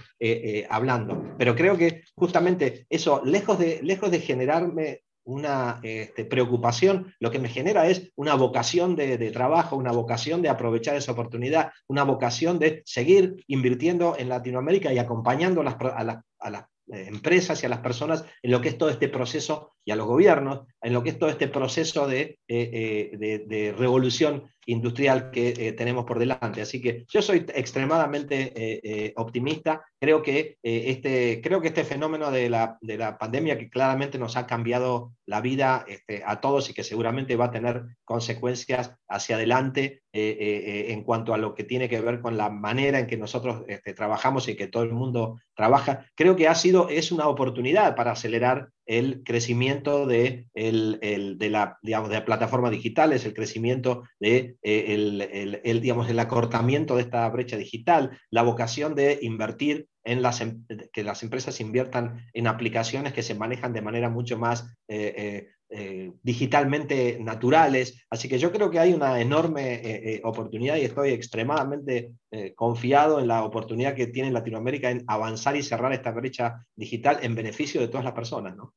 hablando. 0.70 1.34
Pero 1.36 1.54
creo 1.54 1.76
que 1.76 2.02
justamente 2.14 2.86
eso, 2.88 3.22
lejos 3.24 3.58
de, 3.58 3.80
lejos 3.82 4.10
de 4.10 4.20
generarme 4.20 5.02
una 5.28 5.78
este, 5.82 6.24
preocupación, 6.24 7.14
lo 7.20 7.30
que 7.30 7.38
me 7.38 7.50
genera 7.50 7.86
es 7.86 8.10
una 8.16 8.34
vocación 8.34 8.96
de, 8.96 9.30
trabajo, 9.30 9.76
una 9.76 9.92
vocación 9.92 10.40
de 10.40 10.48
aprovechar 10.48 10.96
esa 10.96 11.12
oportunidad, 11.12 11.70
una 11.86 12.02
vocación 12.02 12.58
de 12.58 12.82
seguir 12.86 13.44
invirtiendo 13.46 14.16
en 14.18 14.30
Latinoamérica 14.30 14.90
y 14.90 14.98
acompañando 14.98 15.60
a 15.60 16.04
las, 16.50 16.64
eh, 16.90 17.04
empresas 17.08 17.62
y 17.62 17.66
a 17.66 17.68
las 17.68 17.80
personas 17.80 18.24
en 18.42 18.50
lo 18.52 18.62
que 18.62 18.70
es 18.70 18.78
todo 18.78 18.88
este 18.88 19.08
proceso 19.08 19.74
y 19.88 19.90
a 19.90 19.96
los 19.96 20.06
gobiernos 20.06 20.66
en 20.82 20.92
lo 20.92 21.02
que 21.02 21.08
es 21.08 21.18
todo 21.18 21.30
este 21.30 21.48
proceso 21.48 22.06
de, 22.06 22.38
eh, 22.46 23.16
eh, 23.16 23.44
de, 23.46 23.72
revolución 23.72 24.44
industrial 24.66 25.30
que 25.30 25.72
tenemos 25.72 26.04
por 26.04 26.18
delante. 26.18 26.60
Así 26.60 26.82
que 26.82 27.06
yo 27.08 27.22
soy 27.22 27.46
extremadamente 27.54 29.14
optimista. 29.16 29.82
Creo 29.98 30.22
que, 30.22 30.58
este, 30.62 31.40
creo 31.42 31.62
que 31.62 31.68
este 31.68 31.84
fenómeno 31.84 32.30
de 32.30 32.50
la, 32.50 32.76
de 32.82 32.98
la, 32.98 33.16
pandemia 33.16 33.58
que 33.58 33.70
claramente 33.70 34.18
nos 34.18 34.36
ha 34.36 34.46
cambiado 34.46 35.14
la 35.24 35.40
vida 35.40 35.86
este, 35.88 36.22
a 36.22 36.38
todos 36.38 36.68
y 36.68 36.74
que 36.74 36.84
seguramente 36.84 37.34
va 37.34 37.46
a 37.46 37.50
tener 37.50 37.84
consecuencias 38.04 38.94
hacia 39.08 39.36
adelante 39.36 40.02
en 40.12 41.02
cuanto 41.02 41.32
a 41.32 41.38
lo 41.38 41.54
que 41.54 41.64
tiene 41.64 41.88
que 41.88 42.02
ver 42.02 42.20
con 42.20 42.36
la 42.36 42.50
manera 42.50 42.98
en 42.98 43.06
que 43.06 43.16
nosotros 43.16 43.62
este, 43.68 43.94
trabajamos 43.94 44.48
y 44.48 44.56
que 44.56 44.66
todo 44.66 44.82
el 44.82 44.92
mundo 44.92 45.40
trabaja, 45.54 46.04
creo 46.14 46.36
que 46.36 46.46
ha 46.46 46.54
sido, 46.54 46.90
es 46.90 47.10
una 47.10 47.26
oportunidad 47.28 47.96
para 47.96 48.12
acelerar 48.12 48.68
el 48.88 49.22
crecimiento 49.22 50.06
de, 50.06 50.46
el, 50.54 50.98
de, 51.38 51.50
la, 51.50 51.78
digamos, 51.82 52.10
de 52.10 52.20
plataformas 52.22 52.72
digitales, 52.72 53.24
el 53.24 53.34
crecimiento 53.34 54.02
de 54.18 54.56
el, 54.62 55.60
el, 55.62 55.80
digamos, 55.80 56.08
el 56.10 56.18
acortamiento 56.18 56.96
de 56.96 57.02
esta 57.02 57.28
brecha 57.28 57.56
digital, 57.56 58.18
la 58.30 58.42
vocación 58.42 58.96
de 58.96 59.18
invertir 59.22 59.86
en 60.08 60.22
las, 60.22 60.40
em, 60.40 60.64
que 60.92 61.04
las 61.04 61.22
empresas 61.22 61.60
inviertan 61.60 62.26
en 62.32 62.46
aplicaciones 62.46 63.12
que 63.12 63.22
se 63.22 63.34
manejan 63.34 63.72
de 63.74 63.82
manera 63.82 64.08
mucho 64.08 64.38
más 64.38 64.74
eh, 64.88 65.14
eh, 65.16 65.48
eh, 65.70 66.12
digitalmente 66.22 67.18
naturales. 67.20 68.06
Así 68.10 68.28
que 68.28 68.38
yo 68.38 68.50
creo 68.52 68.70
que 68.70 68.78
hay 68.78 68.92
una 68.92 69.20
enorme 69.20 70.20
oportunidad 70.24 70.76
y 70.76 70.82
estoy 70.82 71.10
extremadamente 71.10 72.12
confiado 72.54 73.20
en 73.20 73.28
la 73.28 73.44
oportunidad 73.44 73.94
que 73.94 74.06
tiene 74.06 74.30
Latinoamérica 74.30 74.90
en 74.90 75.04
avanzar 75.06 75.56
y 75.56 75.62
cerrar 75.62 75.92
esta 75.92 76.10
brecha 76.10 76.66
digital 76.74 77.18
en 77.22 77.34
beneficio 77.34 77.80
de 77.80 77.88
todas 77.88 78.04
las 78.04 78.14
personas. 78.14 78.56
¿no? 78.56 78.74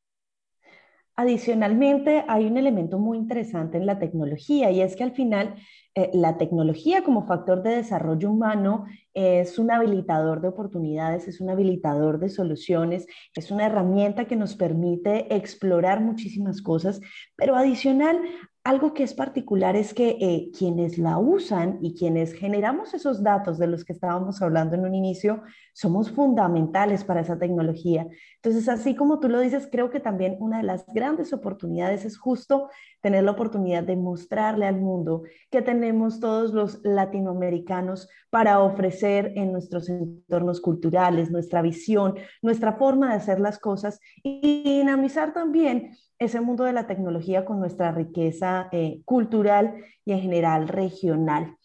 Adicionalmente, 1.21 2.25
hay 2.27 2.47
un 2.47 2.57
elemento 2.57 2.97
muy 2.97 3.15
interesante 3.15 3.77
en 3.77 3.85
la 3.85 3.99
tecnología 3.99 4.71
y 4.71 4.81
es 4.81 4.95
que 4.95 5.03
al 5.03 5.11
final 5.11 5.53
eh, 5.93 6.09
la 6.13 6.39
tecnología 6.39 7.03
como 7.03 7.27
factor 7.27 7.61
de 7.61 7.75
desarrollo 7.75 8.31
humano 8.31 8.85
es 9.13 9.59
un 9.59 9.69
habilitador 9.69 10.41
de 10.41 10.47
oportunidades, 10.47 11.27
es 11.27 11.39
un 11.39 11.51
habilitador 11.51 12.17
de 12.17 12.29
soluciones, 12.29 13.05
es 13.35 13.51
una 13.51 13.67
herramienta 13.67 14.25
que 14.25 14.35
nos 14.35 14.55
permite 14.55 15.31
explorar 15.35 16.01
muchísimas 16.01 16.59
cosas, 16.63 16.99
pero 17.35 17.55
adicional 17.55 18.19
algo 18.63 18.93
que 18.93 19.01
es 19.03 19.15
particular 19.15 19.75
es 19.75 19.93
que 19.93 20.17
eh, 20.21 20.51
quienes 20.55 20.99
la 20.99 21.17
usan 21.17 21.79
y 21.81 21.95
quienes 21.95 22.33
generamos 22.33 22.93
esos 22.93 23.23
datos 23.23 23.57
de 23.57 23.65
los 23.65 23.83
que 23.83 23.93
estábamos 23.93 24.41
hablando 24.43 24.75
en 24.75 24.85
un 24.85 24.93
inicio, 24.93 25.41
somos 25.73 26.11
fundamentales 26.11 27.03
para 27.03 27.21
esa 27.21 27.39
tecnología. 27.39 28.07
Entonces, 28.35 28.69
así 28.69 28.95
como 28.95 29.19
tú 29.19 29.29
lo 29.29 29.39
dices, 29.39 29.67
creo 29.71 29.89
que 29.89 29.99
también 29.99 30.37
una 30.39 30.57
de 30.57 30.63
las 30.63 30.85
grandes 30.93 31.33
oportunidades 31.33 32.05
es 32.05 32.19
justo 32.19 32.69
tener 33.01 33.23
la 33.23 33.31
oportunidad 33.31 33.83
de 33.83 33.95
mostrarle 33.95 34.67
al 34.67 34.79
mundo 34.79 35.23
que 35.49 35.63
tenemos 35.63 36.19
todos 36.19 36.53
los 36.53 36.81
latinoamericanos 36.83 38.09
para 38.29 38.59
ofrecer 38.59 39.33
en 39.35 39.51
nuestros 39.51 39.89
entornos 39.89 40.61
culturales, 40.61 41.31
nuestra 41.31 41.63
visión, 41.63 42.15
nuestra 42.43 42.73
forma 42.73 43.09
de 43.09 43.15
hacer 43.15 43.39
las 43.39 43.57
cosas 43.57 43.99
y 44.21 44.61
dinamizar 44.63 45.33
también 45.33 45.93
ese 46.19 46.39
mundo 46.39 46.65
de 46.65 46.73
la 46.73 46.85
tecnología 46.85 47.45
con 47.45 47.59
nuestra 47.59 47.91
riqueza 47.91 48.50
eh, 48.71 49.01
cultural 49.05 49.75
y 50.05 50.13
en 50.13 50.21
general 50.21 50.67
regional. 50.67 51.55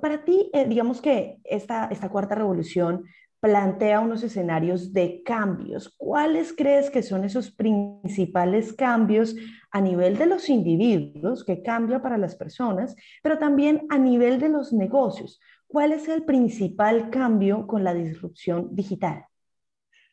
Para 0.00 0.24
ti, 0.24 0.50
eh, 0.52 0.66
digamos 0.66 1.00
que 1.00 1.38
esta, 1.44 1.86
esta 1.86 2.08
cuarta 2.08 2.34
revolución 2.34 3.04
plantea 3.40 4.00
unos 4.00 4.22
escenarios 4.22 4.92
de 4.92 5.22
cambios. 5.22 5.94
¿Cuáles 5.96 6.52
crees 6.52 6.90
que 6.90 7.02
son 7.02 7.24
esos 7.24 7.50
principales 7.50 8.72
cambios 8.72 9.36
a 9.70 9.80
nivel 9.80 10.16
de 10.16 10.26
los 10.26 10.48
individuos, 10.48 11.44
que 11.44 11.62
cambia 11.62 12.02
para 12.02 12.18
las 12.18 12.34
personas, 12.34 12.96
pero 13.22 13.38
también 13.38 13.86
a 13.88 13.98
nivel 13.98 14.40
de 14.40 14.48
los 14.48 14.72
negocios? 14.72 15.40
¿Cuál 15.66 15.92
es 15.92 16.08
el 16.08 16.24
principal 16.24 17.10
cambio 17.10 17.66
con 17.66 17.84
la 17.84 17.94
disrupción 17.94 18.74
digital? 18.74 19.26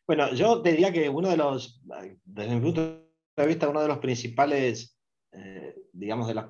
Bueno, 0.06 0.34
yo 0.34 0.62
diría 0.62 0.92
que 0.92 1.10
uno 1.10 1.30
de 1.30 1.38
los, 1.38 1.82
desde 2.26 2.56
mi 2.56 2.62
punto 2.62 3.04
vista 3.48 3.70
uno 3.70 3.82
de 3.82 3.88
los 3.88 4.00
principales, 4.00 4.93
eh, 5.36 5.75
digamos, 5.92 6.28
de 6.28 6.34
los 6.36 6.46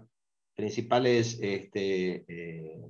principales 0.55 1.39
este, 1.41 2.25
eh, 2.27 2.85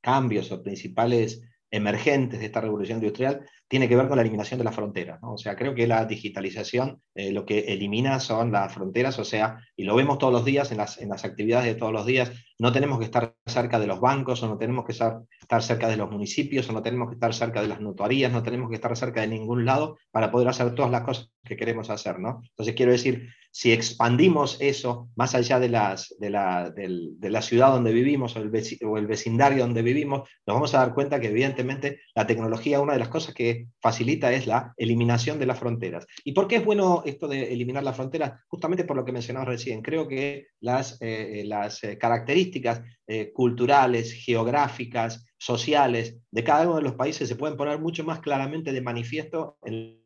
cambios 0.00 0.50
o 0.52 0.62
principales 0.62 1.42
emergentes 1.72 2.38
de 2.38 2.46
esta 2.46 2.60
revolución 2.60 2.98
industrial 2.98 3.44
tiene 3.66 3.88
que 3.88 3.96
ver 3.96 4.06
con 4.06 4.16
la 4.16 4.22
eliminación 4.22 4.58
de 4.58 4.64
las 4.64 4.74
fronteras. 4.74 5.18
O 5.22 5.38
sea, 5.38 5.56
creo 5.56 5.74
que 5.74 5.86
la 5.86 6.04
digitalización 6.04 7.00
eh, 7.14 7.32
lo 7.32 7.46
que 7.46 7.60
elimina 7.60 8.20
son 8.20 8.52
las 8.52 8.72
fronteras, 8.72 9.18
o 9.18 9.24
sea, 9.24 9.58
y 9.74 9.84
lo 9.84 9.96
vemos 9.96 10.18
todos 10.18 10.32
los 10.32 10.44
días 10.44 10.70
en 10.72 10.76
las, 10.76 11.00
en 11.00 11.08
las 11.08 11.24
actividades 11.24 11.72
de 11.72 11.74
todos 11.74 11.92
los 11.92 12.04
días, 12.04 12.30
no 12.58 12.70
tenemos 12.70 12.98
que 12.98 13.06
estar 13.06 13.34
cerca 13.46 13.80
de 13.80 13.86
los 13.86 13.98
bancos 13.98 14.42
o 14.42 14.48
no 14.48 14.58
tenemos 14.58 14.84
que 14.84 14.92
estar, 14.92 15.22
estar 15.40 15.62
cerca 15.62 15.88
de 15.88 15.96
los 15.96 16.10
municipios 16.10 16.68
o 16.68 16.72
no 16.72 16.82
tenemos 16.82 17.08
que 17.08 17.14
estar 17.14 17.32
cerca 17.32 17.62
de 17.62 17.68
las 17.68 17.80
notarías, 17.80 18.30
no 18.30 18.42
tenemos 18.42 18.68
que 18.68 18.76
estar 18.76 18.94
cerca 18.94 19.22
de 19.22 19.28
ningún 19.28 19.64
lado 19.64 19.96
para 20.10 20.30
poder 20.30 20.48
hacer 20.48 20.74
todas 20.74 20.90
las 20.90 21.02
cosas 21.02 21.32
que 21.42 21.56
queremos 21.56 21.88
hacer. 21.88 22.20
¿no? 22.20 22.42
Entonces, 22.50 22.74
quiero 22.74 22.92
decir, 22.92 23.30
si 23.50 23.72
expandimos 23.72 24.58
eso 24.60 25.08
más 25.16 25.34
allá 25.34 25.58
de, 25.58 25.70
las, 25.70 26.14
de, 26.18 26.30
la, 26.30 26.70
de, 26.70 27.30
la, 27.30 27.42
ciudad 27.42 27.70
donde 27.70 27.92
vivimos 27.92 28.36
o 28.36 28.40
el, 28.40 28.50
o 28.84 28.98
el, 28.98 29.06
vecindario 29.06 29.62
donde 29.62 29.82
vivimos, 29.82 30.28
nos 30.46 30.54
vamos 30.54 30.74
a 30.74 30.78
dar 30.78 30.94
cuenta 30.94 31.20
que 31.20 31.28
evidentemente 31.28 31.61
la 32.14 32.26
tecnología, 32.26 32.80
una 32.80 32.94
de 32.94 32.98
las 32.98 33.08
cosas 33.08 33.34
que 33.34 33.68
facilita 33.80 34.32
es 34.32 34.46
la 34.46 34.74
eliminación 34.76 35.38
de 35.38 35.46
las 35.46 35.58
fronteras. 35.58 36.06
¿Y 36.24 36.32
por 36.32 36.48
qué 36.48 36.56
es 36.56 36.64
bueno 36.64 37.02
esto 37.04 37.28
de 37.28 37.52
eliminar 37.52 37.82
las 37.82 37.96
fronteras? 37.96 38.40
Justamente 38.48 38.84
por 38.84 38.96
lo 38.96 39.04
que 39.04 39.12
mencionaba 39.12 39.46
recién. 39.46 39.82
Creo 39.82 40.08
que 40.08 40.48
las, 40.60 41.00
eh, 41.02 41.40
eh, 41.40 41.44
las 41.44 41.82
eh, 41.84 41.98
características 41.98 42.82
culturales, 43.34 44.14
geográficas, 44.14 45.26
sociales 45.42 46.16
de 46.30 46.44
cada 46.44 46.66
uno 46.66 46.76
de 46.76 46.82
los 46.82 46.94
países 46.94 47.28
se 47.28 47.34
pueden 47.34 47.56
poner 47.56 47.80
mucho 47.80 48.04
más 48.04 48.20
claramente 48.20 48.72
de 48.72 48.80
manifiesto 48.80 49.58
en 49.64 50.00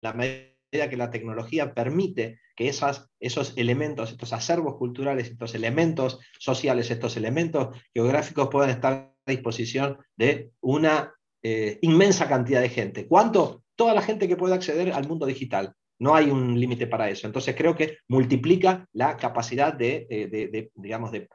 la 0.00 0.12
medida 0.12 0.88
que 0.88 0.96
la 0.96 1.10
tecnología 1.10 1.74
permite 1.74 2.38
que 2.54 2.68
esas, 2.68 3.10
esos 3.18 3.54
elementos, 3.56 4.12
estos 4.12 4.32
acervos 4.32 4.76
culturales, 4.76 5.30
estos 5.30 5.54
elementos 5.54 6.20
sociales, 6.38 6.90
estos 6.90 7.16
elementos 7.16 7.76
geográficos 7.92 8.48
puedan 8.50 8.70
estar 8.70 9.16
disposición 9.32 9.98
de 10.16 10.50
una 10.60 11.14
eh, 11.42 11.78
inmensa 11.82 12.28
cantidad 12.28 12.60
de 12.60 12.68
gente. 12.68 13.06
¿Cuánto? 13.06 13.62
Toda 13.76 13.94
la 13.94 14.02
gente 14.02 14.26
que 14.28 14.36
pueda 14.36 14.56
acceder 14.56 14.92
al 14.92 15.06
mundo 15.06 15.26
digital. 15.26 15.74
No 15.98 16.14
hay 16.14 16.30
un 16.30 16.58
límite 16.58 16.86
para 16.86 17.10
eso. 17.10 17.26
Entonces 17.26 17.54
creo 17.56 17.74
que 17.74 17.98
multiplica 18.08 18.86
la 18.92 19.16
capacidad 19.16 19.72
de, 19.72 20.06
eh, 20.10 20.70
digamos, 20.74 21.12
de, 21.12 21.28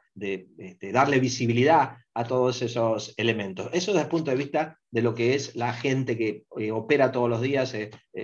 darle 0.92 1.18
visibilidad 1.18 1.96
a 2.14 2.24
todos 2.24 2.62
esos 2.62 3.14
elementos. 3.16 3.68
Eso 3.72 3.92
desde 3.92 4.04
el 4.04 4.10
punto 4.10 4.30
de 4.30 4.36
vista 4.36 4.78
de 4.90 5.02
lo 5.02 5.14
que 5.14 5.34
es 5.34 5.56
la 5.56 5.72
gente 5.72 6.16
que 6.16 6.44
eh, 6.58 6.70
opera 6.70 7.10
todos 7.12 7.28
los 7.28 7.40
días. 7.40 7.76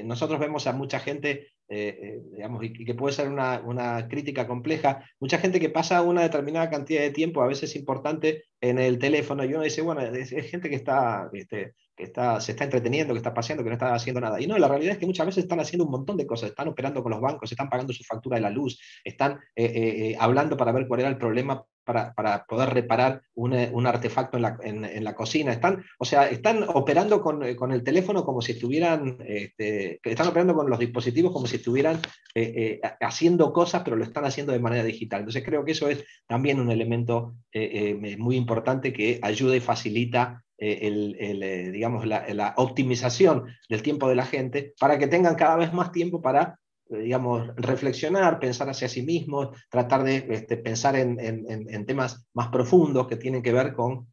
nosotros 0.04 0.38
vemos 0.38 0.66
a 0.66 0.72
mucha 0.72 1.00
gente 1.00 1.48
digamos, 1.68 2.64
y 2.64 2.84
que 2.84 2.94
puede 2.94 3.14
ser 3.14 3.28
una, 3.28 3.60
una, 3.60 4.08
crítica 4.08 4.44
compleja, 4.48 5.04
mucha 5.20 5.38
gente 5.38 5.60
que 5.60 5.70
pasa 5.70 6.02
una 6.02 6.22
determinada 6.22 6.68
cantidad 6.68 7.00
de 7.00 7.12
tiempo, 7.12 7.42
a 7.42 7.46
veces 7.46 7.76
importante, 7.76 8.42
en 8.60 8.78
el 8.78 8.98
teléfono 8.98 9.44
y 9.44 9.54
uno 9.54 9.62
dice, 9.62 9.82
bueno, 9.82 10.00
es, 10.00 10.30
gente 10.50 10.68
que 10.68 10.76
está, 10.76 11.30
este, 11.32 11.74
está, 12.02 12.40
se 12.40 12.52
está 12.52 12.64
entreteniendo, 12.64 13.14
que 13.14 13.18
está 13.18 13.34
paseando, 13.34 13.62
que 13.62 13.70
no 13.70 13.74
está 13.74 13.94
haciendo 13.94 14.20
nada. 14.20 14.40
Y 14.40 14.46
no, 14.46 14.58
la 14.58 14.68
realidad 14.68 14.92
es 14.92 14.98
que 14.98 15.06
muchas 15.06 15.26
veces 15.26 15.44
están 15.44 15.60
haciendo 15.60 15.84
un 15.84 15.90
montón 15.90 16.16
de 16.16 16.26
cosas, 16.26 16.50
están 16.50 16.68
operando 16.68 17.02
con 17.02 17.10
los 17.10 17.20
bancos, 17.20 17.50
están 17.50 17.68
pagando 17.68 17.92
su 17.92 18.04
factura 18.04 18.36
de 18.36 18.42
la 18.42 18.50
luz, 18.50 18.78
están 19.04 19.32
eh, 19.54 19.64
eh, 19.64 20.10
eh, 20.10 20.16
hablando 20.18 20.56
para 20.56 20.72
ver 20.72 20.86
cuál 20.86 21.00
era 21.00 21.08
el 21.08 21.18
problema 21.18 21.64
para, 21.84 22.12
para 22.14 22.44
poder 22.44 22.70
reparar 22.70 23.22
un, 23.34 23.52
un 23.52 23.86
artefacto 23.86 24.36
en 24.36 24.42
la, 24.42 24.58
en, 24.62 25.04
la, 25.04 25.14
cocina. 25.14 25.52
Están, 25.52 25.82
o 25.98 26.04
sea, 26.04 26.28
están 26.28 26.64
operando 26.68 27.20
con, 27.20 27.54
con 27.56 27.72
el 27.72 27.82
teléfono 27.82 28.24
como 28.24 28.42
si 28.42 28.52
estuvieran, 28.52 29.18
este, 29.26 29.98
están 30.04 30.28
operando 30.28 30.54
con 30.54 30.70
los 30.70 30.78
dispositivos 30.78 31.32
como 31.32 31.46
si 31.46 31.56
estuvieran 31.56 32.00
haciendo 33.00 33.52
cosas, 33.52 33.82
pero 33.82 33.96
lo 33.96 34.04
están 34.04 34.24
haciendo 34.24 34.52
de 34.52 34.60
manera 34.60 34.84
digital. 34.84 35.20
Entonces 35.20 35.42
creo 35.44 35.64
que 35.64 35.72
eso 35.72 35.88
es 35.88 36.04
también 36.28 36.60
un 36.60 36.70
elemento 36.70 37.34
muy 38.18 38.36
importante 38.36 38.92
que 38.92 39.18
ayuda 39.22 39.56
y 39.56 39.60
facilita 39.60 40.44
eh, 40.62 40.86
el, 40.86 41.42
eh, 41.42 41.70
digamos, 41.70 42.04
la, 42.06 42.54
optimización 42.58 43.46
del 43.66 43.82
tiempo 43.82 44.10
de 44.10 44.14
la 44.14 44.26
gente 44.26 44.74
para 44.78 44.98
que 44.98 45.06
tengan 45.06 45.34
cada 45.34 45.56
vez 45.56 45.72
más 45.72 45.90
tiempo 45.90 46.20
para, 46.20 46.58
eh, 46.90 46.98
digamos, 46.98 47.48
reflexionar, 47.56 48.38
pensar 48.38 48.68
hacia 48.68 48.86
sí 48.86 49.00
mismos, 49.00 49.48
tratar 49.70 50.04
de 50.04 50.26
este, 50.28 50.58
pensar 50.58 50.96
en, 50.96 51.86
temas 51.86 52.26
más 52.34 52.48
profundos 52.48 53.06
que 53.06 53.16
tienen 53.16 53.42
que 53.42 53.54
ver 53.54 53.72
con 53.72 54.08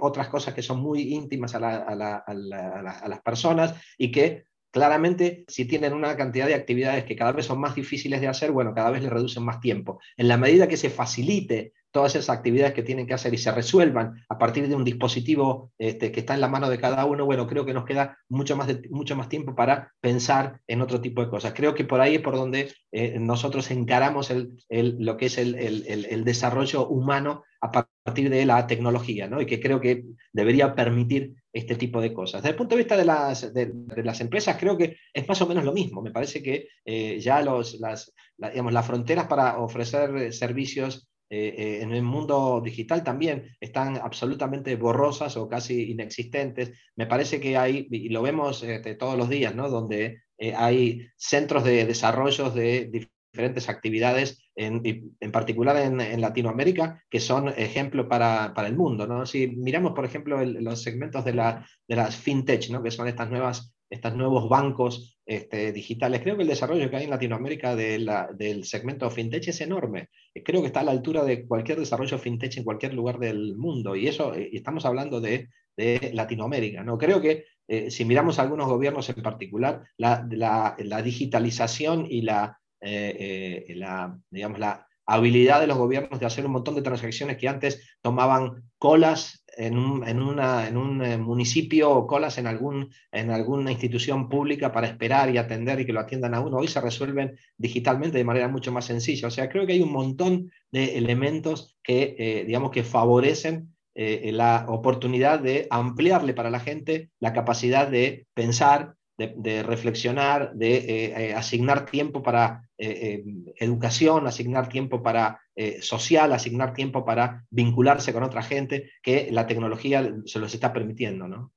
otras 0.00 0.28
cosas 0.28 0.52
que 0.52 0.62
son 0.62 0.80
muy 0.80 1.14
íntimas 1.14 1.54
a, 1.54 1.58
a 1.58 3.08
las 3.08 3.20
personas 3.22 3.74
y 3.96 4.10
que 4.10 4.46
Claramente, 4.74 5.44
si 5.46 5.66
tienen 5.66 5.92
una 5.92 6.16
cantidad 6.16 6.48
de 6.48 6.54
actividades 6.54 7.04
que 7.04 7.14
cada 7.14 7.30
vez 7.30 7.46
son 7.46 7.60
más 7.60 7.76
difíciles 7.76 8.20
de 8.20 8.26
hacer, 8.26 8.50
bueno, 8.50 8.74
cada 8.74 8.90
vez 8.90 9.02
les 9.02 9.12
reducen 9.12 9.44
más 9.44 9.60
tiempo. 9.60 10.00
En 10.16 10.26
la 10.26 10.36
medida 10.36 10.66
que 10.66 10.76
se 10.76 10.90
facilite 10.90 11.74
todas 11.94 12.16
esas 12.16 12.36
actividades 12.36 12.74
que 12.74 12.82
tienen 12.82 13.06
que 13.06 13.14
hacer 13.14 13.32
y 13.32 13.38
se 13.38 13.52
resuelvan 13.52 14.24
a 14.28 14.36
partir 14.36 14.66
de 14.66 14.74
un 14.74 14.82
dispositivo 14.82 15.70
este, 15.78 16.10
que 16.10 16.20
está 16.20 16.34
en 16.34 16.40
la 16.40 16.48
mano 16.48 16.68
de 16.68 16.80
cada 16.80 17.04
uno, 17.04 17.24
bueno, 17.24 17.46
creo 17.46 17.64
que 17.64 17.72
nos 17.72 17.84
queda 17.84 18.18
mucho 18.28 18.56
más, 18.56 18.66
mucho 18.90 19.14
más 19.14 19.28
tiempo 19.28 19.54
para 19.54 19.92
pensar 20.00 20.58
en 20.66 20.82
otro 20.82 21.00
tipo 21.00 21.22
de 21.22 21.30
cosas. 21.30 21.52
Creo 21.54 21.72
que 21.72 21.84
por 21.84 22.00
ahí 22.00 22.16
es 22.16 22.20
por 22.20 22.34
donde 22.34 22.72
eh, 22.90 23.16
nosotros 23.20 23.70
encaramos 23.70 24.32
lo 24.68 25.16
que 25.16 25.26
es 25.26 25.38
el, 25.38 25.54
el, 25.54 26.24
desarrollo 26.24 26.88
humano 26.88 27.44
a 27.60 27.70
partir 27.70 28.28
de 28.28 28.44
la 28.44 28.66
tecnología, 28.66 29.28
¿no? 29.28 29.40
y 29.40 29.46
que 29.46 29.60
creo 29.60 29.80
que 29.80 30.02
debería 30.32 30.74
permitir 30.74 31.34
este 31.52 31.76
tipo 31.76 32.00
de 32.00 32.12
cosas. 32.12 32.42
Desde 32.42 32.54
el 32.54 32.56
punto 32.56 32.74
de 32.74 32.82
vista 32.82 32.96
de 32.96 33.04
las, 33.04 33.54
de, 33.54 33.72
las 34.02 34.20
empresas, 34.20 34.56
creo 34.58 34.76
que 34.76 34.96
es 35.12 35.28
más 35.28 35.40
o 35.42 35.46
menos 35.46 35.64
lo 35.64 35.72
mismo. 35.72 36.02
Me 36.02 36.10
parece 36.10 36.42
que 36.42 36.66
eh, 36.84 37.20
ya 37.20 37.40
los, 37.40 37.74
las, 37.74 38.12
digamos, 38.36 38.72
las 38.72 38.84
fronteras 38.84 39.28
para 39.28 39.58
ofrecer 39.58 40.32
servicios 40.32 41.08
eh, 41.34 41.54
eh, 41.58 41.82
en 41.82 41.92
el 41.92 42.02
mundo 42.02 42.60
digital 42.64 43.02
también 43.02 43.56
están 43.58 43.96
absolutamente 43.96 44.76
borrosas 44.76 45.36
o 45.36 45.48
casi 45.48 45.90
inexistentes. 45.90 46.72
Me 46.94 47.06
parece 47.06 47.40
que 47.40 47.56
hay, 47.56 47.88
y 47.90 48.08
lo 48.10 48.22
vemos 48.22 48.62
este, 48.62 48.94
todos 48.94 49.18
los 49.18 49.28
días, 49.28 49.54
¿no? 49.54 49.68
donde 49.68 50.22
hay 50.56 51.08
centros 51.16 51.64
de 51.64 51.86
desarrollo 51.86 52.50
de 52.50 53.08
diferentes 53.32 53.68
actividades, 53.68 54.42
en, 54.54 54.82
en 55.18 55.32
particular 55.32 55.76
en, 55.76 56.20
Latinoamérica, 56.20 57.02
que 57.10 57.18
son 57.18 57.48
ejemplo 57.48 58.08
para, 58.08 58.52
para, 58.54 58.68
el 58.68 58.76
mundo. 58.76 59.06
¿no? 59.08 59.26
Si 59.26 59.48
miramos, 59.48 59.92
por 59.92 60.04
ejemplo, 60.04 60.44
los 60.44 60.82
segmentos 60.82 61.24
de, 61.24 61.34
la, 61.34 61.66
de 61.88 61.96
las 61.96 62.16
fintech, 62.16 62.70
¿no? 62.70 62.82
que 62.82 62.92
son 62.92 63.08
estas 63.08 63.30
nuevas 63.30 63.74
estos 63.90 64.14
nuevos 64.14 64.48
bancos 64.48 65.13
este, 65.26 65.72
digitales. 65.72 66.20
Creo 66.20 66.36
que 66.36 66.42
el 66.42 66.48
desarrollo 66.48 66.90
que 66.90 66.96
hay 66.96 67.04
en 67.04 67.10
Latinoamérica 67.10 67.74
de 67.74 67.98
del 68.34 68.64
segmento 68.64 69.10
fintech 69.10 69.48
es 69.48 69.60
enorme. 69.62 70.10
Creo 70.44 70.60
que 70.60 70.66
está 70.66 70.80
a 70.80 70.84
la 70.84 70.90
altura 70.90 71.24
de 71.24 71.46
cualquier 71.46 71.78
desarrollo 71.78 72.18
fintech 72.18 72.56
en 72.58 72.64
cualquier 72.64 72.92
lugar 72.94 73.18
del 73.18 73.56
mundo. 73.56 73.96
Y 73.96 74.06
eso, 74.06 74.34
eh, 74.34 74.50
estamos 74.52 74.84
hablando 74.84 75.20
de, 75.20 75.48
de 75.76 76.10
Latinoamérica. 76.12 76.84
¿no? 76.84 76.98
Creo 76.98 77.20
que 77.20 77.44
eh, 77.66 77.90
si 77.90 78.04
miramos 78.04 78.38
a 78.38 78.42
algunos 78.42 78.68
gobiernos 78.68 79.08
en 79.08 79.22
particular, 79.22 79.82
la, 79.96 80.26
la, 80.30 81.02
digitalización 81.02 82.06
y 82.08 82.20
la, 82.22 82.58
eh, 82.80 83.64
la, 83.76 84.18
digamos, 84.30 84.58
la 84.58 84.86
habilidad 85.06 85.60
de 85.60 85.66
los 85.66 85.78
gobiernos 85.78 86.20
de 86.20 86.26
hacer 86.26 86.46
un 86.46 86.52
montón 86.52 86.74
de 86.74 86.82
transacciones 86.82 87.36
que 87.36 87.48
antes 87.48 87.96
tomaban 88.02 88.70
colas 88.78 89.43
en 89.56 89.78
un, 89.78 90.06
en 90.06 90.20
una, 90.20 90.68
en 90.68 90.76
un 90.76 91.04
eh, 91.04 91.18
municipio 91.18 91.90
o 91.90 92.06
colas 92.06 92.38
en, 92.38 92.46
algún, 92.46 92.90
en 93.12 93.30
alguna 93.30 93.70
institución 93.70 94.28
pública 94.28 94.72
para 94.72 94.86
esperar 94.86 95.34
y 95.34 95.38
atender 95.38 95.80
y 95.80 95.86
que 95.86 95.92
lo 95.92 96.00
atiendan 96.00 96.34
a 96.34 96.40
uno, 96.40 96.58
hoy 96.58 96.68
se 96.68 96.80
resuelven 96.80 97.36
digitalmente 97.56 98.18
de 98.18 98.24
manera 98.24 98.48
mucho 98.48 98.72
más 98.72 98.84
sencilla. 98.86 99.28
O 99.28 99.30
sea, 99.30 99.48
creo 99.48 99.66
que 99.66 99.74
hay 99.74 99.82
un 99.82 99.92
montón 99.92 100.50
de 100.70 100.96
elementos 100.98 101.76
que, 101.82 102.44
digamos, 102.46 102.70
que 102.70 102.82
favorecen 102.82 103.74
la 103.94 104.66
oportunidad 104.68 105.38
de 105.38 105.68
ampliarle 105.70 106.34
para 106.34 106.50
la 106.50 106.58
gente 106.58 107.10
la 107.20 107.32
capacidad 107.32 107.86
de 107.86 108.26
pensar, 108.34 108.96
de, 109.16 109.62
reflexionar, 109.62 110.52
de 110.54 110.76
eh, 110.76 111.14
eh, 111.16 111.34
asignar 111.34 111.86
tiempo 111.86 112.22
para 112.22 112.68
eh, 112.78 113.24
educación, 113.56 114.26
asignar 114.26 114.68
tiempo 114.68 115.02
para 115.02 115.40
social, 115.80 116.32
asignar 116.32 116.74
tiempo 116.74 117.04
para 117.04 117.44
vincularse 117.48 118.12
con 118.12 118.24
otra 118.24 118.42
gente, 118.42 118.90
que 119.02 119.28
la 119.30 119.46
tecnología 119.46 120.16
se 120.24 120.40
los 120.40 120.52
está 120.52 120.72
permitiendo. 120.72 121.28
¿no? 121.28 121.52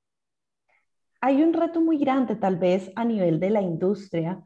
Hay 1.19 1.41
un 1.41 1.53
reto 1.53 1.81
muy 1.81 1.97
grande 1.97 2.35
tal 2.35 2.57
vez 2.57 2.91
a 2.95 3.03
nivel 3.03 3.39
de 3.39 3.49
la 3.49 3.61
industria 3.61 4.43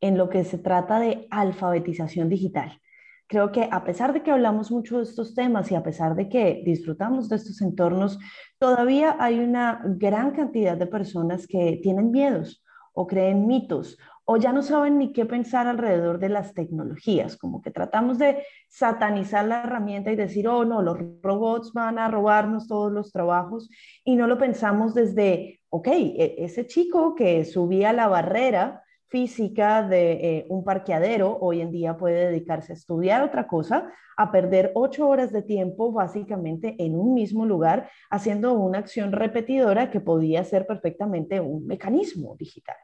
en 0.00 0.16
lo 0.16 0.28
que 0.28 0.44
se 0.44 0.58
trata 0.58 0.98
de 0.98 1.26
alfabetización 1.30 2.28
digital. 2.28 2.80
Creo 3.26 3.52
que 3.52 3.68
a 3.70 3.84
pesar 3.84 4.12
de 4.12 4.22
que 4.22 4.30
hablamos 4.30 4.70
mucho 4.70 4.98
de 4.98 5.04
estos 5.04 5.34
temas 5.34 5.70
y 5.70 5.74
a 5.74 5.82
pesar 5.82 6.14
de 6.14 6.28
que 6.28 6.62
disfrutamos 6.64 7.28
de 7.28 7.36
estos 7.36 7.60
entornos, 7.62 8.18
todavía 8.58 9.16
hay 9.18 9.38
una 9.38 9.82
gran 9.84 10.32
cantidad 10.32 10.76
de 10.76 10.86
personas 10.86 11.46
que 11.46 11.80
tienen 11.82 12.10
miedos 12.10 12.62
o 12.92 13.06
creen 13.06 13.46
mitos 13.46 13.98
o 14.26 14.36
ya 14.36 14.52
no 14.52 14.62
saben 14.62 14.98
ni 14.98 15.12
qué 15.12 15.26
pensar 15.26 15.66
alrededor 15.66 16.18
de 16.18 16.30
las 16.30 16.54
tecnologías, 16.54 17.36
como 17.36 17.60
que 17.60 17.70
tratamos 17.70 18.18
de 18.18 18.44
satanizar 18.68 19.44
la 19.44 19.62
herramienta 19.62 20.10
y 20.10 20.16
decir, 20.16 20.48
oh 20.48 20.64
no, 20.64 20.82
los 20.82 20.98
robots 21.22 21.72
van 21.72 21.98
a 21.98 22.08
robarnos 22.08 22.66
todos 22.66 22.90
los 22.90 23.12
trabajos 23.12 23.68
y 24.04 24.16
no 24.16 24.26
lo 24.26 24.38
pensamos 24.38 24.94
desde, 24.94 25.60
ok, 25.68 25.88
e-, 25.88 26.36
ese 26.38 26.66
chico 26.66 27.14
que 27.14 27.44
subía 27.44 27.92
la 27.92 28.08
barrera 28.08 28.82
física 29.08 29.86
de 29.86 30.12
eh, 30.12 30.46
un 30.48 30.64
parqueadero, 30.64 31.38
hoy 31.40 31.60
en 31.60 31.70
día 31.70 31.96
puede 31.96 32.26
dedicarse 32.26 32.72
a 32.72 32.74
estudiar 32.74 33.22
otra 33.22 33.46
cosa, 33.46 33.92
a 34.16 34.32
perder 34.32 34.72
ocho 34.74 35.06
horas 35.06 35.32
de 35.32 35.42
tiempo 35.42 35.92
básicamente 35.92 36.74
en 36.78 36.96
un 36.96 37.14
mismo 37.14 37.46
lugar, 37.46 37.90
haciendo 38.10 38.54
una 38.54 38.78
acción 38.78 39.12
repetidora 39.12 39.90
que 39.90 40.00
podía 40.00 40.42
ser 40.42 40.66
perfectamente 40.66 41.40
un 41.40 41.66
mecanismo 41.66 42.34
digital. 42.36 42.76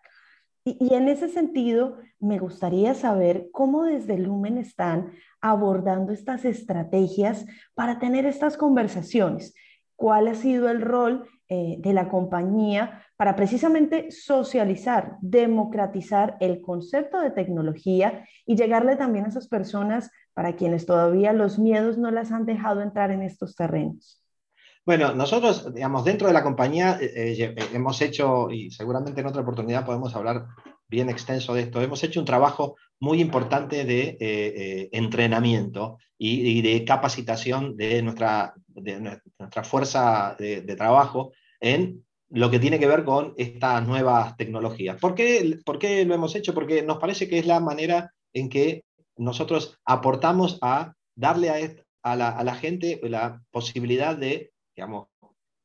Y, 0.65 0.95
en 0.95 1.09
ese 1.09 1.29
sentido, 1.29 1.99
me 2.19 2.39
gustaría 2.39 2.95
saber 2.95 3.49
cómo 3.53 3.85
desde 3.85 4.19
Lumen 4.19 4.59
están 4.59 5.13
abordando 5.41 6.13
estas 6.13 6.45
estrategias 6.45 7.47
para 7.75 7.99
tener 7.99 8.27
estas 8.27 8.57
conversaciones. 8.57 9.55
¿Cuál 9.97 10.29
ha 10.29 10.35
sido 10.35 10.69
el 10.69 10.83
rol 10.83 11.27
eh, 11.49 11.77
de 11.79 11.93
la 11.93 12.09
compañía 12.09 13.03
para 13.17 13.37
precisamente 13.37 14.11
socializar, 14.11 15.17
democratizar 15.21 16.37
el 16.41 16.61
concepto 16.61 17.21
de 17.21 17.31
tecnología 17.31 18.25
y 18.47 18.57
llegarle 18.57 18.97
también 18.97 19.25
a 19.25 19.29
esas 19.29 19.49
personas 19.49 20.11
para 20.33 20.57
quienes 20.57 20.87
todavía 20.87 21.33
los 21.33 21.59
miedos 21.59 21.99
no 21.99 22.11
las 22.11 22.33
han 22.33 22.47
dejado 22.47 22.83
entrar 22.83 23.11
en 23.11 23.23
estos 23.23 23.57
terrenos. 23.57 24.20
Bueno, 24.91 25.15
nosotros, 25.15 25.73
digamos, 25.73 26.05
dentro 26.05 26.27
de 26.27 26.33
la 26.33 26.43
compañía 26.43 26.99
eh, 27.01 27.37
eh, 27.39 27.55
hemos 27.73 28.03
hecho, 28.03 28.51
y 28.51 28.73
seguramente 28.73 29.21
en 29.21 29.29
otra 29.29 29.43
oportunidad 29.43 29.87
podemos 29.87 30.17
hablar 30.17 30.47
bien 30.89 31.09
extenso 31.09 31.55
de 31.55 31.61
esto, 31.61 31.81
hemos 31.81 32.03
hecho 32.03 32.19
un 32.19 32.27
trabajo 32.27 32.75
muy 32.99 33.21
importante 33.21 33.85
de 33.85 34.89
entrenamiento 34.91 35.99
y, 36.19 36.61
de 36.63 36.85
capacitación 36.85 37.77
de 37.77 38.03
nuestra, 38.03 38.53
de 38.67 39.21
nuestra 39.39 39.63
fuerza 39.63 40.35
de, 40.37 40.63
de, 40.63 40.75
trabajo 40.75 41.31
en 41.61 42.05
lo 42.29 42.51
que 42.51 42.59
tiene 42.59 42.81
que 42.81 42.89
ver 42.89 43.05
con 43.05 43.35
estas 43.37 43.87
nuevas 43.87 44.37
tecnologías. 44.37 45.01
¿Por 45.01 45.15
qué, 45.15 45.61
¿Por 45.65 45.79
qué 45.79 46.05
lo 46.05 46.17
hemos 46.17 46.35
hecho? 46.35 46.53
Porque 46.53 46.83
nos 46.83 46.99
parece 46.99 47.29
que 47.29 47.39
es 47.39 47.47
la 47.47 47.61
manera 47.61 48.13
en 48.33 48.49
que 48.49 48.83
nosotros 49.17 49.79
aportamos 49.85 50.59
a 50.63 50.95
darle 51.15 51.51
a, 51.51 51.59
a, 52.03 52.17
la, 52.17 52.31
a 52.31 52.43
la, 52.43 52.57
gente 52.57 52.99
la 53.05 53.41
posibilidad 53.53 54.17
de, 54.17 54.51
digamos, 54.75 55.09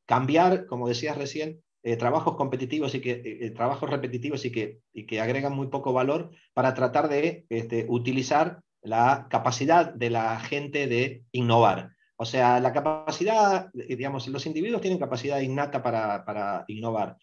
cambiar, 0.06 0.66
como 0.66 0.88
decías 0.88 1.16
recién, 1.16 1.62
eh, 1.82 1.96
trabajos 1.96 2.34
competitivos 2.36 2.96
y 2.96 3.00
que, 3.00 3.12
eh, 3.12 3.38
eh, 3.42 3.50
trabajos 3.50 3.88
repetitivos 3.88 4.44
y 4.44 4.50
que, 4.50 4.80
y 4.92 5.06
que 5.06 5.20
agregan 5.20 5.54
muy 5.54 5.68
poco 5.68 5.92
valor 5.92 6.32
para 6.52 6.74
tratar 6.74 7.08
de 7.08 7.46
este, 7.48 7.86
utilizar 7.88 8.60
la 8.82 9.28
capacidad 9.30 9.94
de 9.94 10.10
la 10.10 10.40
gente 10.40 10.88
de 10.88 11.22
innovar. 11.30 11.92
O 12.16 12.24
sea, 12.24 12.58
la 12.58 12.72
capacidad, 12.72 13.70
digamos, 13.72 14.26
los 14.26 14.46
individuos 14.46 14.80
tienen 14.80 14.98
capacidad 14.98 15.38
innata 15.38 15.80
para, 15.80 16.24
para 16.24 16.64
innovar. 16.66 17.18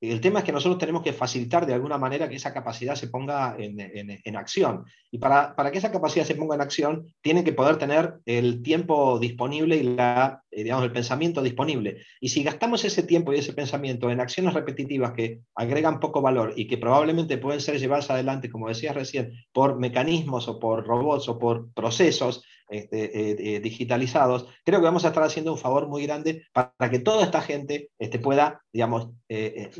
El 0.00 0.20
tema 0.22 0.38
es 0.38 0.46
que 0.46 0.52
nosotros 0.52 0.78
tenemos 0.78 1.02
que 1.02 1.12
facilitar 1.12 1.66
de 1.66 1.74
alguna 1.74 1.98
manera 1.98 2.28
que 2.28 2.36
esa 2.36 2.54
capacidad 2.54 2.94
se 2.94 3.08
ponga 3.08 3.54
en, 3.58 4.36
acción. 4.36 4.84
Y 5.10 5.18
para, 5.18 5.54
para, 5.54 5.70
que 5.70 5.78
esa 5.78 5.92
capacidad 5.92 6.24
se 6.24 6.34
ponga 6.34 6.54
en 6.54 6.62
acción, 6.62 7.12
tiene 7.20 7.44
que 7.44 7.52
poder 7.52 7.76
tener 7.76 8.14
el 8.24 8.62
tiempo 8.62 9.18
disponible 9.18 9.76
y 9.76 9.82
la, 9.82 10.42
eh, 10.50 10.64
digamos, 10.64 10.84
el 10.84 10.92
pensamiento 10.92 11.42
disponible. 11.42 11.98
Y 12.18 12.30
si 12.30 12.42
gastamos 12.42 12.84
ese 12.84 13.02
tiempo 13.02 13.32
y 13.32 13.38
ese 13.38 13.52
pensamiento 13.52 14.10
en 14.10 14.20
acciones 14.20 14.54
repetitivas 14.54 15.12
que 15.12 15.40
agregan 15.54 16.00
poco 16.00 16.22
valor 16.22 16.54
y 16.56 16.66
que 16.66 16.78
probablemente 16.78 17.36
pueden 17.36 17.60
ser 17.60 17.78
llevadas 17.78 18.10
adelante, 18.10 18.50
como 18.50 18.68
decías 18.68 18.94
recién, 18.94 19.32
por 19.52 19.78
mecanismos 19.78 20.48
o 20.48 20.58
por 20.58 20.86
robots 20.86 21.28
o 21.28 21.38
por 21.38 21.72
procesos, 21.74 22.42
eh, 22.72 22.88
eh, 22.92 23.60
digitalizados, 23.60 24.46
creo 24.64 24.78
que 24.78 24.84
vamos 24.84 25.04
a 25.04 25.08
estar 25.08 25.24
haciendo 25.24 25.52
un 25.52 25.58
favor 25.58 25.88
muy 25.88 26.04
grande 26.06 26.44
para 26.52 26.90
que 26.90 27.00
toda 27.00 27.24
esta 27.24 27.40
gente 27.40 27.90
este, 27.98 28.20
pueda, 28.20 28.62
digamos, 28.72 29.08
eh, 29.28 29.70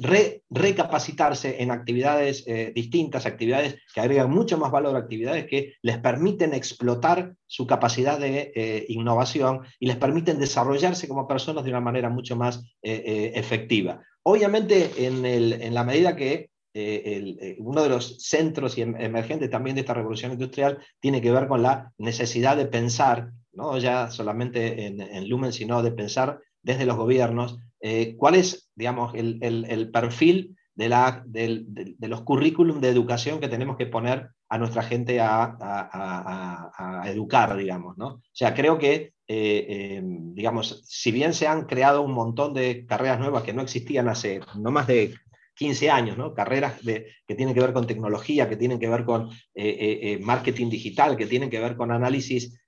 recapacitarse 0.50 1.62
en 1.62 1.70
actividades 1.70 2.44
distintas, 2.74 3.26
actividades 3.26 3.76
que 3.94 4.00
agregan 4.00 4.30
mucho 4.30 4.58
más 4.58 4.72
valor, 4.72 4.96
actividades 4.96 5.46
que 5.46 5.74
les 5.82 5.98
permiten 5.98 6.52
explotar 6.52 7.34
su 7.46 7.66
capacidad 7.66 8.18
de 8.18 8.84
innovación 8.88 9.60
y 9.78 9.86
les 9.86 9.96
permiten 9.96 10.40
desarrollarse 10.40 11.06
como 11.06 11.28
personas 11.28 11.64
de 11.64 11.70
una 11.70 11.80
manera 11.80 12.08
mucho 12.08 12.36
más 12.36 12.64
efectiva. 12.82 14.02
Obviamente, 14.22 15.06
en, 15.06 15.24
el, 15.24 15.52
en 15.54 15.74
la 15.74 15.84
medida 15.84 16.16
que 16.16 16.49
eh, 16.72 17.36
eh, 17.40 17.56
uno 17.58 17.82
de 17.82 17.88
los 17.88 18.18
centros 18.18 18.78
em, 18.78 18.94
emergentes 19.00 19.50
también 19.50 19.74
de 19.74 19.80
esta 19.80 19.94
revolución 19.94 20.32
industrial 20.32 20.78
tiene 21.00 21.20
que 21.20 21.32
ver 21.32 21.48
con 21.48 21.62
la 21.62 21.92
necesidad 21.98 22.56
de 22.56 22.66
pensar, 22.66 23.32
no 23.52 23.76
ya 23.78 24.10
solamente 24.10 24.86
en, 24.86 25.28
Lumen, 25.28 25.52
sino 25.52 25.82
de 25.82 25.90
pensar 25.90 26.40
desde 26.62 26.86
los 26.86 26.96
gobiernos, 26.96 27.58
eh, 27.80 28.14
cuál 28.16 28.36
es, 28.36 28.70
digamos, 28.76 29.14
el, 29.14 29.38
el, 29.42 29.90
perfil 29.90 30.56
de, 30.76 30.88
la, 30.88 31.24
de, 31.26 31.64
de, 31.66 32.08
los 32.08 32.22
currículum 32.22 32.80
de 32.80 32.90
educación 32.90 33.40
que 33.40 33.48
tenemos 33.48 33.76
que 33.76 33.86
poner 33.86 34.28
a 34.48 34.58
nuestra 34.58 34.82
gente 34.82 35.20
a, 35.20 35.42
a, 35.60 37.00
a, 37.02 37.10
educar, 37.10 37.56
digamos, 37.56 37.98
¿no? 37.98 38.06
O 38.06 38.22
sea, 38.32 38.54
creo 38.54 38.78
que, 38.78 39.14
em, 39.26 40.34
digamos, 40.34 40.82
si 40.86 41.10
bien 41.10 41.34
se 41.34 41.48
han 41.48 41.64
creado 41.64 42.02
un 42.02 42.12
montón 42.12 42.54
de 42.54 42.86
carreras 42.86 43.18
nuevas 43.18 43.42
que 43.42 43.54
no 43.54 43.62
existían 43.62 44.08
hace 44.08 44.40
no 44.56 44.70
más 44.70 44.86
de 44.86 45.14
15 45.60 45.90
años, 45.90 46.16
¿no? 46.16 46.32
carreras 46.32 46.82
de, 46.82 47.12
que 47.26 47.34
tienen 47.34 47.54
que 47.54 47.60
ver 47.60 47.74
con 47.74 47.86
tecnología, 47.86 48.48
que 48.48 48.56
tienen 48.56 48.80
que 48.80 48.88
ver 48.88 49.04
con 49.04 49.28
eh, 49.28 49.68
eh, 49.68 49.98
eh, 50.02 50.18
marketing 50.18 50.70
digital, 50.70 51.18
que 51.18 51.26
tienen 51.26 51.50
que 51.50 51.60
ver 51.60 51.76
con 51.76 51.92
análisis, 51.92 52.58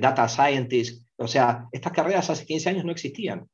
data 0.00 0.28
scientist. 0.28 1.04
O 1.16 1.26
sea, 1.26 1.66
estas 1.72 1.92
carreras 1.92 2.30
hace 2.30 2.46
15 2.46 2.68
años 2.68 2.84
no 2.84 2.92
existían. 2.92 3.48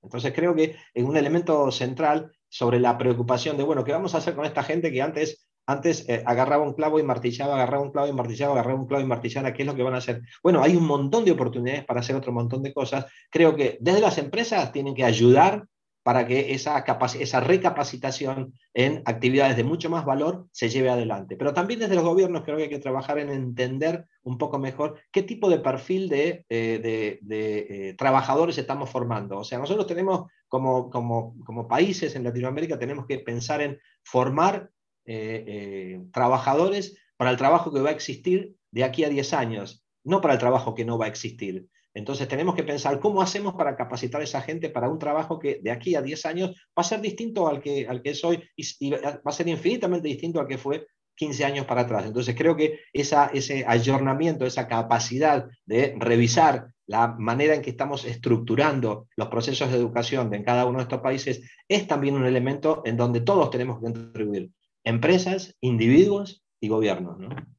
Entonces 0.00 0.32
creo 0.32 0.54
que 0.54 0.76
es 0.94 1.02
un 1.02 1.16
elemento 1.16 1.72
central 1.72 2.30
sobre 2.48 2.78
la 2.78 2.96
preocupación 2.96 3.56
de, 3.56 3.64
bueno, 3.64 3.82
¿qué 3.82 3.90
vamos 3.90 4.14
a 4.14 4.18
hacer 4.18 4.36
con 4.36 4.44
esta 4.44 4.62
gente 4.62 4.92
que 4.92 5.02
antes, 5.02 5.48
antes 5.66 6.06
agarraba 6.24 6.62
un 6.62 6.74
clavo 6.74 7.00
y 7.00 7.02
martillaba, 7.02 7.54
agarraba 7.54 7.82
un 7.82 7.90
clavo 7.90 8.06
y 8.06 8.12
martillaba, 8.12 8.52
agarraba 8.52 8.78
un 8.78 8.86
clavo 8.86 9.02
y 9.02 9.08
martillaba? 9.08 9.52
¿Qué 9.52 9.64
es 9.64 9.66
lo 9.66 9.74
que 9.74 9.82
van 9.82 9.94
a 9.94 9.98
hacer? 9.98 10.22
Bueno, 10.40 10.62
hay 10.62 10.76
un 10.76 10.86
montón 10.86 11.24
de 11.24 11.32
oportunidades 11.32 11.84
para 11.84 11.98
hacer 11.98 12.14
otro 12.14 12.30
montón 12.30 12.62
de 12.62 12.72
cosas. 12.72 13.06
Creo 13.28 13.56
que 13.56 13.76
desde 13.80 14.00
las 14.00 14.18
empresas 14.18 14.70
tienen 14.70 14.94
que 14.94 15.02
ayudar 15.02 15.66
para 16.06 16.24
que 16.24 16.54
esa, 16.54 16.84
esa 17.18 17.40
recapacitación 17.40 18.54
en 18.74 19.02
actividades 19.06 19.56
de 19.56 19.64
mucho 19.64 19.90
más 19.90 20.04
valor 20.04 20.46
se 20.52 20.68
lleve 20.68 20.88
adelante. 20.88 21.34
Pero 21.36 21.52
también 21.52 21.80
desde 21.80 21.96
los 21.96 22.04
gobiernos 22.04 22.44
creo 22.44 22.56
que 22.56 22.62
hay 22.62 22.68
que 22.68 22.78
trabajar 22.78 23.18
en 23.18 23.28
entender 23.28 24.06
un 24.22 24.38
poco 24.38 24.60
mejor 24.60 25.00
qué 25.10 25.24
tipo 25.24 25.50
de 25.50 25.58
perfil 25.58 26.08
de, 26.08 26.46
eh, 26.48 27.18
eh, 27.28 27.94
trabajadores 27.98 28.56
estamos 28.56 28.88
formando. 28.88 29.38
O 29.38 29.42
sea, 29.42 29.58
nosotros 29.58 29.88
tenemos 29.88 30.30
como, 30.46 30.90
como, 30.90 31.34
como 31.44 31.66
países 31.66 32.14
en 32.14 32.22
Latinoamérica, 32.22 32.78
tenemos 32.78 33.06
que 33.06 33.18
pensar 33.18 33.60
en 33.60 33.76
formar 34.04 34.70
eh, 35.06 36.00
trabajadores 36.12 36.96
para 37.16 37.32
el 37.32 37.36
trabajo 37.36 37.72
que 37.72 37.80
va 37.80 37.88
a 37.88 37.94
existir 37.94 38.54
de 38.70 38.84
aquí 38.84 39.02
a 39.02 39.08
10 39.08 39.32
años, 39.32 39.84
no 40.04 40.20
para 40.20 40.34
el 40.34 40.40
trabajo 40.40 40.72
que 40.72 40.84
no 40.84 40.98
va 40.98 41.06
a 41.06 41.08
existir. 41.08 41.66
Entonces 41.96 42.28
tenemos 42.28 42.54
que 42.54 42.62
pensar 42.62 43.00
cómo 43.00 43.22
hacemos 43.22 43.54
para 43.54 43.74
capacitar 43.74 44.20
a 44.20 44.24
esa 44.24 44.42
gente 44.42 44.68
para 44.68 44.90
un 44.90 44.98
trabajo 44.98 45.38
que 45.38 45.60
de 45.62 45.70
aquí 45.70 45.94
a 45.94 46.02
10 46.02 46.26
años 46.26 46.50
va 46.50 46.82
a 46.82 46.84
ser 46.84 47.00
distinto 47.00 47.48
al 47.48 47.62
que, 47.62 47.88
al 47.88 48.02
que 48.02 48.10
es 48.10 48.22
hoy 48.22 48.42
y, 48.54 48.90
va 48.90 49.20
a 49.24 49.32
ser 49.32 49.48
infinitamente 49.48 50.06
distinto 50.06 50.38
al 50.38 50.46
que 50.46 50.58
fue 50.58 50.86
15 51.14 51.46
años 51.46 51.64
para 51.64 51.80
atrás. 51.80 52.04
Entonces 52.04 52.34
creo 52.36 52.54
que 52.54 52.80
ese 52.92 53.64
ayornamiento, 53.66 54.44
esa 54.44 54.68
capacidad 54.68 55.46
de 55.64 55.94
revisar 55.98 56.66
la 56.86 57.16
manera 57.18 57.54
en 57.54 57.62
que 57.62 57.70
estamos 57.70 58.04
estructurando 58.04 59.08
los 59.16 59.28
procesos 59.28 59.70
de 59.70 59.78
educación 59.78 60.34
en 60.34 60.44
cada 60.44 60.66
uno 60.66 60.78
de 60.78 60.82
estos 60.82 61.00
países 61.00 61.50
es 61.66 61.86
también 61.86 62.14
un 62.14 62.26
elemento 62.26 62.82
en 62.84 62.98
donde 62.98 63.22
todos 63.22 63.48
tenemos 63.48 63.78
que 63.78 63.84
contribuir, 63.84 64.50
empresas, 64.84 65.56
individuos 65.62 66.44
y 66.60 66.68
gobiernos. 66.68 67.18
¿no? 67.18 67.55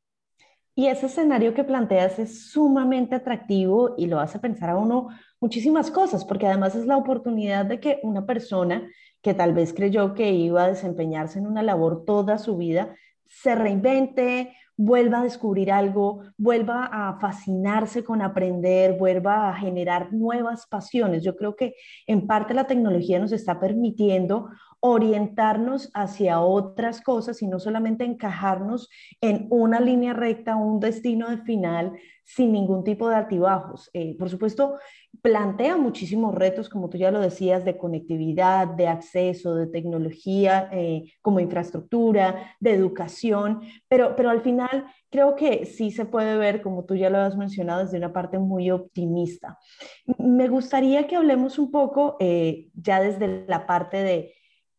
Y 0.78 0.90
ese 0.90 1.08
escenario 1.08 1.56
que 1.56 1.64
planteas 1.64 2.20
es 2.20 2.52
sumamente 2.52 3.16
atractivo 3.16 3.96
y 3.98 4.06
lo 4.06 4.20
hace 4.20 4.38
pensar 4.38 4.70
a 4.70 4.78
uno 4.78 5.08
muchísimas 5.40 5.90
cosas, 5.90 6.24
porque 6.24 6.46
además 6.46 6.76
es 6.76 6.86
la 6.86 6.98
oportunidad 6.98 7.66
de 7.66 7.80
que 7.80 8.00
una 8.04 8.28
persona 8.28 8.88
que 9.24 9.34
tal 9.34 9.56
vez 9.56 9.74
creyó 9.74 10.14
que 10.14 10.34
iba 10.34 10.66
a 10.66 10.68
desempeñarse 10.68 11.40
en 11.40 11.48
una 11.48 11.64
labor 11.64 12.06
toda 12.06 12.38
su 12.38 12.58
vida, 12.58 12.96
se 13.26 13.56
reinvente, 13.56 14.56
vuelva 14.78 15.20
a 15.20 15.24
descubrir 15.24 15.72
algo, 15.72 16.22
vuelva 16.38 16.86
a 16.86 17.20
fascinarse 17.20 18.04
con 18.04 18.22
aprender, 18.22 18.98
vuelva 18.98 19.50
a 19.50 19.56
generar 19.56 20.14
nuevas 20.14 20.68
pasiones. 20.68 21.24
Yo 21.24 21.36
creo 21.36 21.56
que 21.56 21.76
en 22.06 22.28
parte 22.28 22.54
la 22.54 22.68
tecnología 22.68 23.20
nos 23.20 23.32
está 23.32 23.60
permitiendo 23.60 24.50
orientarnos 24.80 25.90
hacia 25.96 26.40
otras 26.40 27.02
cosas 27.02 27.42
y 27.42 27.48
no 27.48 27.60
solamente 27.60 28.06
encajarnos 28.06 28.90
en 29.22 29.48
una 29.50 29.80
línea 29.80 30.14
recta, 30.14 30.56
un 30.56 30.80
destino 30.80 31.30
de 31.30 31.40
final 31.40 31.94
sin 32.24 32.52
ningún 32.52 32.84
tipo 32.84 33.10
de 33.10 33.16
altibajos. 33.16 33.90
Eh, 33.94 34.16
por 34.18 34.30
supuesto, 34.30 34.76
plantea 35.22 35.78
muchísimos 35.78 36.34
retos, 36.36 36.70
como 36.70 36.90
tú 36.90 36.98
ya 36.98 37.12
lo 37.12 37.20
decías, 37.20 37.66
de 37.66 37.78
conectividad, 37.78 38.68
de 38.68 38.88
acceso, 38.88 39.56
de 39.56 39.68
tecnología 39.68 40.70
eh, 40.72 41.12
como 41.22 41.40
infraestructura, 41.40 42.56
de 42.60 42.74
educación, 42.74 43.62
pero, 43.88 44.16
pero 44.16 44.30
al 44.30 44.42
final 44.42 44.86
creo 45.10 45.36
que 45.36 45.66
sí 45.66 45.92
se 45.92 46.06
puede 46.06 46.38
ver, 46.38 46.62
como 46.62 46.86
tú 46.86 46.96
ya 46.96 47.10
lo 47.10 47.20
has 47.20 47.38
mencionado, 47.38 47.84
desde 47.84 47.98
una 47.98 48.14
parte 48.14 48.40
muy 48.40 48.72
optimista. 48.72 49.58
Me 50.18 50.48
gustaría 50.48 51.08
que 51.08 51.16
hablemos 51.16 51.60
un 51.60 51.72
poco 51.72 52.18
eh, 52.20 52.70
ya 52.74 53.02
desde 53.02 53.46
la 53.48 53.66
parte 53.66 53.98
de 53.98 54.34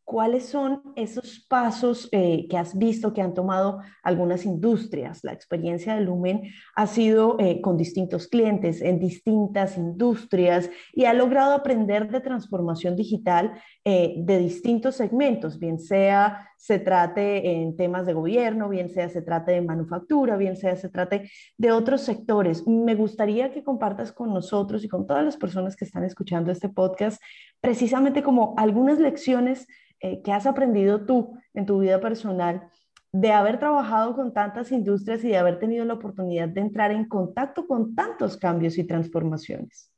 ¿cuáles 0.08 0.46
son 0.46 0.80
esos 0.96 1.44
pasos 1.50 2.08
eh, 2.12 2.46
que 2.48 2.56
has 2.56 2.78
visto 2.78 3.12
que 3.12 3.20
han 3.20 3.34
tomado 3.34 3.80
algunas 4.02 4.46
industrias? 4.46 5.22
La 5.22 5.34
experiencia 5.34 5.94
de 5.94 6.00
Lumen 6.00 6.44
ha 6.74 6.86
sido 6.86 7.36
eh, 7.38 7.60
con 7.60 7.76
distintos 7.76 8.26
clientes 8.26 8.80
en 8.80 8.98
distintas 9.00 9.76
industrias 9.76 10.70
y 10.94 11.04
ha 11.04 11.12
logrado 11.12 11.52
aprender 11.52 12.10
de 12.10 12.22
transformación 12.22 12.96
digital 12.96 13.60
eh, 13.90 14.16
de 14.18 14.38
distintos 14.38 14.96
segmentos, 14.96 15.58
bien 15.58 15.78
sea 15.78 16.50
se 16.58 16.78
trate 16.78 17.52
en 17.52 17.74
temas 17.74 18.04
de 18.04 18.12
gobierno, 18.12 18.68
bien 18.68 18.90
sea 18.90 19.08
se 19.08 19.22
trate 19.22 19.52
de 19.52 19.62
manufactura, 19.62 20.36
bien 20.36 20.56
sea 20.56 20.76
se 20.76 20.90
trate 20.90 21.30
de 21.56 21.72
otros 21.72 22.02
sectores. 22.02 22.66
Me 22.66 22.94
gustaría 22.94 23.50
que 23.50 23.64
compartas 23.64 24.12
con 24.12 24.34
nosotros 24.34 24.84
y 24.84 24.88
con 24.88 25.06
todas 25.06 25.24
las 25.24 25.38
personas 25.38 25.74
que 25.74 25.86
están 25.86 26.04
escuchando 26.04 26.52
este 26.52 26.68
podcast 26.68 27.22
precisamente 27.62 28.22
como 28.22 28.54
algunas 28.58 28.98
lecciones 28.98 29.66
eh, 30.00 30.20
¿qué 30.22 30.32
has 30.32 30.46
aprendido 30.46 31.06
tú 31.06 31.38
en 31.54 31.64
tu 31.64 31.78
vida 31.78 31.98
personal 32.00 32.68
de 33.10 33.32
haber 33.32 33.58
trabajado 33.58 34.14
con 34.14 34.34
tantas 34.34 34.70
industrias 34.70 35.24
y 35.24 35.28
de 35.28 35.38
haber 35.38 35.58
tenido 35.58 35.84
la 35.84 35.94
oportunidad 35.94 36.48
de 36.48 36.60
entrar 36.60 36.92
en 36.92 37.08
contacto 37.08 37.66
con 37.66 37.94
tantos 37.94 38.36
cambios 38.36 38.76
y 38.76 38.84
transformaciones? 38.84 39.90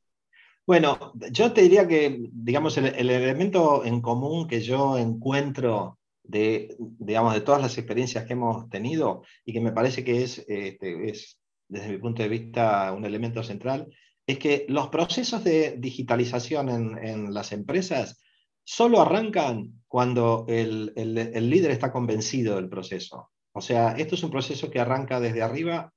Bueno, 0.65 1.13
yo 1.31 1.51
te 1.51 1.61
diría 1.61 1.87
que, 1.87 2.29
digamos, 2.31 2.77
el, 2.77 2.87
elemento 3.09 3.83
en 3.83 4.01
común 4.01 4.47
que 4.47 4.61
yo 4.61 4.97
encuentro 4.97 5.99
de, 6.23 6.75
digamos, 6.79 7.33
de 7.33 7.41
todas 7.41 7.61
las 7.61 7.77
experiencias 7.77 8.25
que 8.25 8.33
hemos 8.33 8.69
tenido 8.69 9.23
y 9.43 9.53
que 9.53 9.61
me 9.61 9.71
parece 9.71 10.03
que 10.03 10.23
es, 10.23 10.39
este, 10.47 11.09
es, 11.09 11.39
desde 11.67 11.89
mi 11.89 11.97
punto 11.97 12.21
de 12.21 12.29
vista, 12.29 12.93
un 12.93 13.05
elemento 13.05 13.43
central, 13.43 13.87
es 14.25 14.37
que 14.37 14.65
los 14.69 14.89
procesos 14.89 15.43
de 15.43 15.75
digitalización 15.77 16.69
en, 16.69 16.97
en 16.97 17.33
las 17.33 17.51
empresas 17.51 18.21
solo 18.63 19.01
arrancan 19.01 19.83
cuando 19.87 20.45
el, 20.47 20.93
líder 20.95 21.71
está 21.71 21.91
convencido 21.91 22.55
del 22.55 22.69
proceso. 22.69 23.31
O 23.53 23.61
sea, 23.61 23.91
esto 23.97 24.15
es 24.15 24.23
un 24.23 24.31
proceso 24.31 24.69
que 24.69 24.79
arranca 24.79 25.19
desde 25.19 25.41
arriba, 25.41 25.93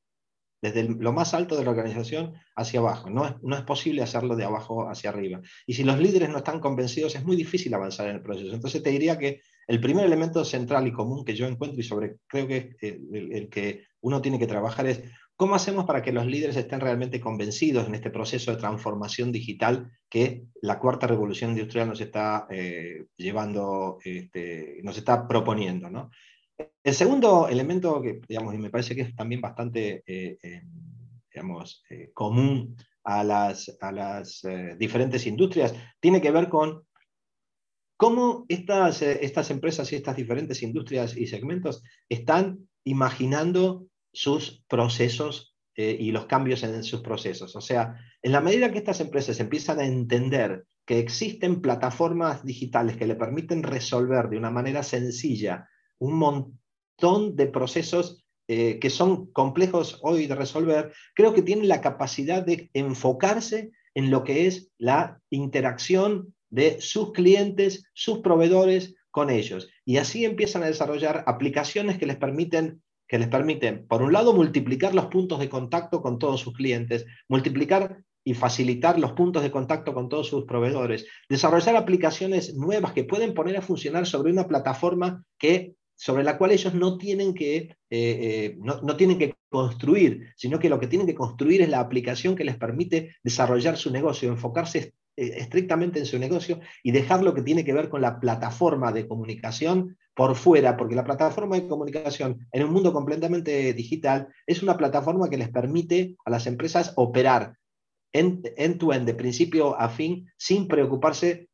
desde 0.65 0.85
lo 0.89 1.13
más 1.13 1.35
alto 1.35 1.57
de 1.57 1.65
la 1.65 1.73
organización 1.73 2.33
hacia 2.57 2.81
abajo. 2.81 3.11
No 3.11 3.27
es, 3.27 3.35
no 3.43 3.67
posible 3.67 4.03
hacerlo 4.03 4.35
de 4.35 4.45
abajo 4.45 4.89
hacia 4.89 5.11
arriba. 5.11 5.43
Y 5.67 5.75
si 5.75 5.85
los 5.85 6.01
líderes 6.01 6.31
no 6.31 6.39
están 6.39 6.59
convencidos, 6.59 7.15
es 7.15 7.23
muy 7.23 7.37
difícil 7.37 7.75
avanzar 7.75 8.09
en 8.09 8.17
el 8.17 8.23
proceso. 8.23 8.55
Entonces 8.55 8.83
te 8.83 8.89
diría 8.89 9.19
que 9.19 9.43
el 9.67 9.79
primer 9.79 10.07
elemento 10.07 10.43
central 10.43 10.87
y 10.87 10.93
común 10.93 11.23
que 11.23 11.37
yo 11.37 11.47
encuentro 11.47 11.79
y 11.79 11.83
sobre 11.83 12.17
creo 12.27 12.49
que 12.49 12.77
el 12.81 13.49
que 13.51 13.85
uno 14.01 14.23
tiene 14.23 14.39
que 14.39 14.47
trabajar 14.47 14.87
es 14.87 15.03
¿Cómo 15.37 15.57
hacemos 15.57 15.85
para 15.85 16.01
que 16.01 16.13
los 16.13 16.27
líderes 16.27 16.57
estén 16.57 16.79
realmente 16.79 17.21
convencidos 17.21 17.89
en 17.89 17.97
este 17.97 18.09
proceso 18.11 18.53
de 18.53 18.57
transformación 18.57 19.33
digital 19.33 19.91
que 20.09 20.45
la 20.63 20.79
cuarta 20.79 21.09
revolución 21.09 21.51
industrial 21.51 21.89
nos 21.89 22.01
está 22.01 22.47
eh, 22.51 23.07
llevando, 23.17 23.99
este, 24.05 24.79
nos 24.85 24.97
está 24.97 25.27
proponiendo? 25.27 25.91
¿no? 25.91 26.11
El 26.57 26.95
segundo 26.95 27.49
elemento 27.49 28.01
que, 28.01 28.21
digamos, 28.29 28.55
y 28.55 28.59
me 28.59 28.71
parece 28.71 28.95
que 28.95 29.03
es 29.03 29.17
también 29.17 29.41
bastante, 29.41 30.03
eh, 30.07 30.39
eh, 30.43 30.63
digamos, 31.33 31.83
común 32.13 32.77
a 33.03 33.25
las, 33.25 33.77
a 33.81 33.93
las 33.93 34.43
diferentes 34.79 35.27
industrias, 35.27 35.75
tiene 36.01 36.21
que 36.21 36.31
ver 36.31 36.49
con 36.49 36.85
cómo 37.97 38.45
estas, 38.49 39.03
estas 39.03 39.51
empresas 39.51 39.93
y 39.93 39.97
estas 39.97 40.17
diferentes 40.17 40.63
industrias 40.63 41.17
y 41.17 41.27
segmentos 41.27 41.83
están 42.09 42.69
imaginando 42.85 43.87
sus 44.13 44.65
procesos 44.69 45.55
eh, 45.77 45.97
y 45.99 46.13
los 46.13 46.27
cambios 46.27 46.63
en 46.63 46.85
sus 46.85 47.01
procesos. 47.01 47.57
O 47.57 47.61
sea, 47.61 47.97
en 48.23 48.33
la 48.33 48.41
medida 48.41 48.71
que 48.71 48.79
estas 48.79 49.01
empresas 49.01 49.41
empiezan 49.41 49.81
a 49.81 49.85
entender 49.85 50.67
que 50.87 50.99
existen 51.01 51.61
plataformas 51.61 52.45
digitales 52.45 52.97
que 52.97 53.07
le 53.07 53.17
permiten 53.17 53.63
resolver 53.63 54.29
de 54.29 54.39
una 54.39 54.51
manera 54.51 54.83
sencilla 54.83 55.69
un 55.99 56.15
montón 56.15 57.37
de 57.37 57.47
procesos 57.47 58.25
eh, 58.47 58.79
que 58.79 58.91
son 58.91 59.33
complejos 59.33 59.99
hoy 60.03 60.27
de 60.27 60.35
resolver, 60.35 60.93
creo 61.15 61.33
que 61.35 61.43
tienen 61.43 61.69
la 61.69 61.81
capacidad 61.81 62.45
de 62.45 62.71
enfocarse 62.75 63.71
en 63.95 64.11
lo 64.11 64.25
que 64.25 64.47
es 64.47 64.71
la 64.79 65.21
interacción 65.31 66.35
de 66.51 66.81
sus 66.81 67.13
clientes, 67.13 67.89
sus 67.95 68.19
proveedores 68.19 68.95
con 69.11 69.31
ellos. 69.31 69.71
Y 69.85 69.97
así 69.97 70.25
empiezan 70.25 70.63
a 70.63 70.67
desarrollar 70.67 71.25
aplicaciones 71.27 71.99
que 71.99 72.07
les 72.07 72.17
permiten 72.17 72.83
que 73.07 73.19
les 73.19 73.29
permiten, 73.29 73.87
por 73.87 74.03
un 74.03 74.13
lado, 74.13 74.33
multiplicar 74.33 74.95
los 74.95 75.07
puntos 75.07 75.39
de 75.39 75.49
contacto 75.49 76.01
con 76.01 76.19
todos 76.19 76.41
sus 76.41 76.55
clientes, 76.55 77.05
multiplicar 77.29 78.03
y 78.25 78.35
facilitar 78.35 78.99
los 78.99 79.13
puntos 79.13 79.43
de 79.43 79.51
contacto 79.51 79.93
con 79.93 80.09
todos 80.09 80.29
sus 80.29 80.45
proveedores, 80.45 81.07
desarrollar 81.29 81.77
aplicaciones 81.77 82.55
nuevas 82.55 82.93
que 82.93 83.05
pueden 83.05 83.35
poner 83.35 83.59
a 83.59 83.63
funcionar 83.63 84.07
sobre 84.07 84.33
una 84.33 84.49
plataforma 84.49 85.25
que, 85.39 85.75
sobre 85.97 86.25
la 86.25 86.37
cual 86.37 86.53
ellos 86.53 86.75
no 86.75 86.99
tienen, 86.99 87.35
que, 87.35 87.57
eh, 87.57 87.77
eh, 87.91 88.57
no, 88.59 88.81
no 88.83 88.97
tienen 88.97 89.19
que 89.19 89.35
construir, 89.49 90.33
sino 90.37 90.59
que 90.59 90.69
lo 90.69 90.81
que 90.81 90.89
tienen 90.89 91.07
que 91.07 91.15
construir 91.15 91.63
es 91.63 91.69
la 91.69 91.81
aplicación 91.81 92.35
que 92.35 92.45
les 92.45 92.57
permite 92.57 93.17
desarrollar 93.23 93.77
su 93.77 93.91
negocio, 93.91 94.29
enfocarse 94.29 94.95
eh, 95.17 95.35
estrictamente 95.37 96.01
en 96.01 96.07
su 96.07 96.19
negocio 96.19 96.61
y 96.83 96.91
dejar 96.91 97.23
lo 97.23 97.35
que 97.35 97.43
tiene 97.43 97.65
que 97.65 97.73
ver 97.73 97.89
con 97.89 98.01
la 98.01 98.19
plataforma 98.19 98.93
de 98.93 99.07
comunicación 99.07 99.97
por 100.15 100.37
fuera, 100.37 100.77
porque 100.77 100.95
la 100.95 101.05
plataforma 101.05 101.57
de 101.57 101.69
comunicación 101.69 102.47
en 102.53 102.65
un 102.65 102.73
mundo 102.73 102.93
completamente 102.93 103.73
digital 103.73 104.29
es 104.47 104.63
una 104.63 104.77
plataforma 104.77 105.29
que 105.29 105.39
les 105.39 105.51
permite 105.51 106.17
a 106.25 106.31
las 106.31 106.47
empresas 106.47 106.93
operar 106.97 107.57
en 108.13 108.43
to 108.79 108.93
end, 108.93 109.07
de 109.07 109.15
principio 109.15 109.77
a 109.77 109.89
fin, 109.89 110.31
sin 110.37 110.69
preocuparse 110.69 111.49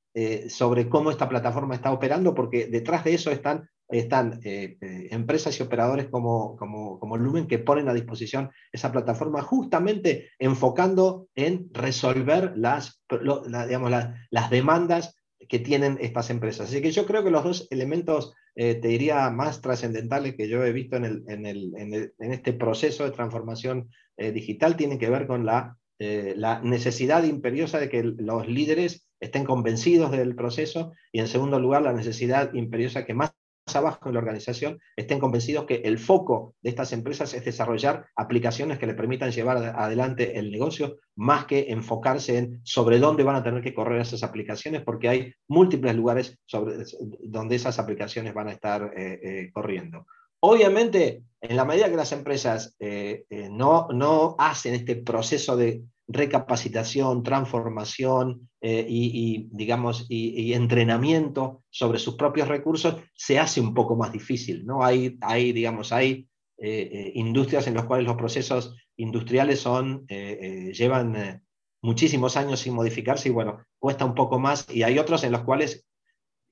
sobre 0.51 0.91
cómo 0.91 1.11
esta 1.11 1.27
plataforma 1.27 1.75
está 1.75 1.91
operando, 1.91 2.35
porque 2.35 2.67
detrás 2.67 3.03
de 3.05 3.15
eso 3.15 3.31
están 3.31 3.67
están 3.91 4.41
eh, 4.45 4.77
eh, 4.81 5.09
empresas 5.11 5.59
y 5.59 5.63
operadores 5.63 6.09
como, 6.09 6.57
como, 6.57 6.99
como, 6.99 7.17
Lumen 7.17 7.47
que 7.47 7.59
ponen 7.59 7.89
a 7.89 7.95
disposición 7.95 8.51
esa 8.73 8.93
plataforma 8.93 9.43
justamente 9.43 10.31
enfocando 10.39 11.29
en 11.35 11.69
resolver 11.73 12.53
las, 12.57 13.03
digamos, 13.11 13.91
las 14.31 14.51
demandas 14.51 15.17
que 15.49 15.59
tienen 15.59 15.99
estas 16.01 16.31
empresas. 16.31 16.69
Así 16.69 16.81
que 16.81 16.93
yo 16.93 17.07
creo 17.07 17.25
que 17.25 17.31
los 17.31 17.45
dos 17.45 17.67
elementos, 17.71 18.35
te 18.55 18.75
diría, 18.77 19.31
más 19.31 19.61
trascendentales 19.61 20.37
que 20.37 20.49
yo 20.49 20.65
he 20.65 20.73
visto 20.73 20.97
en, 20.97 21.05
el, 21.05 21.25
en, 21.29 21.47
el, 21.47 21.73
en, 22.19 22.33
este 22.33 22.53
proceso 22.53 23.05
de 23.05 23.11
transformación 23.11 23.89
digital 24.17 24.77
tienen 24.77 24.99
que 24.99 25.11
ver 25.11 25.27
con 25.27 25.47
la, 25.47 25.77
la 25.99 26.61
necesidad 26.61 27.25
imperiosa 27.25 27.81
de 27.81 27.89
que 27.89 28.03
los 28.05 28.47
líderes 28.49 29.07
estén 29.19 29.45
convencidos 29.45 30.13
del 30.13 30.37
proceso 30.37 30.93
y 31.11 31.21
en 31.21 31.27
segundo 31.27 31.59
lugar 31.59 31.83
la 31.83 31.93
necesidad 31.93 32.53
imperiosa 32.55 33.05
que 33.05 33.15
más 33.15 33.33
abajo 33.77 34.09
en 34.09 34.15
la 34.15 34.21
organización 34.21 34.79
estén 34.97 35.19
convencidos 35.19 35.65
que 35.65 35.77
el 35.85 35.99
foco 35.99 36.55
de 36.63 36.71
estas 36.71 36.93
empresas 36.93 37.33
es 37.35 37.45
desarrollar 37.45 38.07
aplicaciones 38.17 38.79
que 38.79 38.87
le 38.87 38.95
permitan 38.95 39.31
llevar 39.31 39.59
adelante 39.59 40.39
el 40.39 40.51
negocio, 40.51 40.99
más 41.17 41.47
que 41.47 41.67
enfocarse 41.69 42.39
en 42.39 42.61
sobre 42.65 42.99
dónde 42.99 43.23
van 43.23 43.37
a 43.37 43.43
tener 43.43 43.63
que 43.63 43.75
correr 43.75 44.01
esas 44.01 44.23
aplicaciones, 44.23 44.83
porque 44.83 45.09
hay 45.09 45.35
múltiples 45.49 45.95
lugares 45.95 46.39
sobre, 46.47 46.85
donde 47.21 47.57
esas 47.57 47.79
aplicaciones 47.79 48.35
van 48.35 48.49
a 48.49 48.53
estar 48.53 48.93
eh, 48.97 49.21
eh, 49.23 49.51
corriendo. 49.53 50.07
Obviamente, 50.41 51.23
en 51.41 51.57
la 51.57 51.65
medida 51.65 51.91
que 51.91 51.97
las 51.97 52.13
empresas 52.13 52.75
eh, 52.79 53.25
no, 53.51 53.89
no 53.93 54.37
hacen 54.39 54.75
este 54.75 54.97
proceso 54.97 55.57
de 55.57 55.83
recapacitación, 56.13 57.23
transformación 57.23 58.49
eh, 58.61 58.85
y, 58.89 59.49
digamos, 59.53 60.07
y, 60.09 60.53
entrenamiento 60.53 61.63
sobre 61.71 61.99
sus 61.99 62.17
propios 62.17 62.49
recursos, 62.49 62.97
se 63.15 63.39
hace 63.39 63.61
un 63.61 63.73
poco 63.75 63.97
más 63.97 64.13
difícil. 64.13 64.67
¿no? 64.67 64.85
Hay, 64.85 65.17
hay 65.21 65.53
digamos, 65.53 65.93
hay 65.93 66.29
eh, 66.59 66.91
eh, 66.93 67.13
industrias 67.15 67.69
en 67.69 67.75
las 67.75 67.85
cuales 67.85 68.07
los 68.07 68.17
procesos 68.17 68.77
industriales 68.97 69.61
son, 69.61 70.05
llevan 70.07 71.43
muchísimos 71.81 72.37
años 72.37 72.61
sin 72.61 72.75
modificarse 72.75 73.31
y 73.31 73.33
bueno, 73.33 73.65
cuesta 73.79 74.05
un 74.05 74.15
poco 74.15 74.39
más. 74.39 74.67
Y 74.69 74.83
hay 74.83 74.99
otros 74.99 75.25
en 75.25 75.33
los 75.33 75.43
cuales 75.43 75.87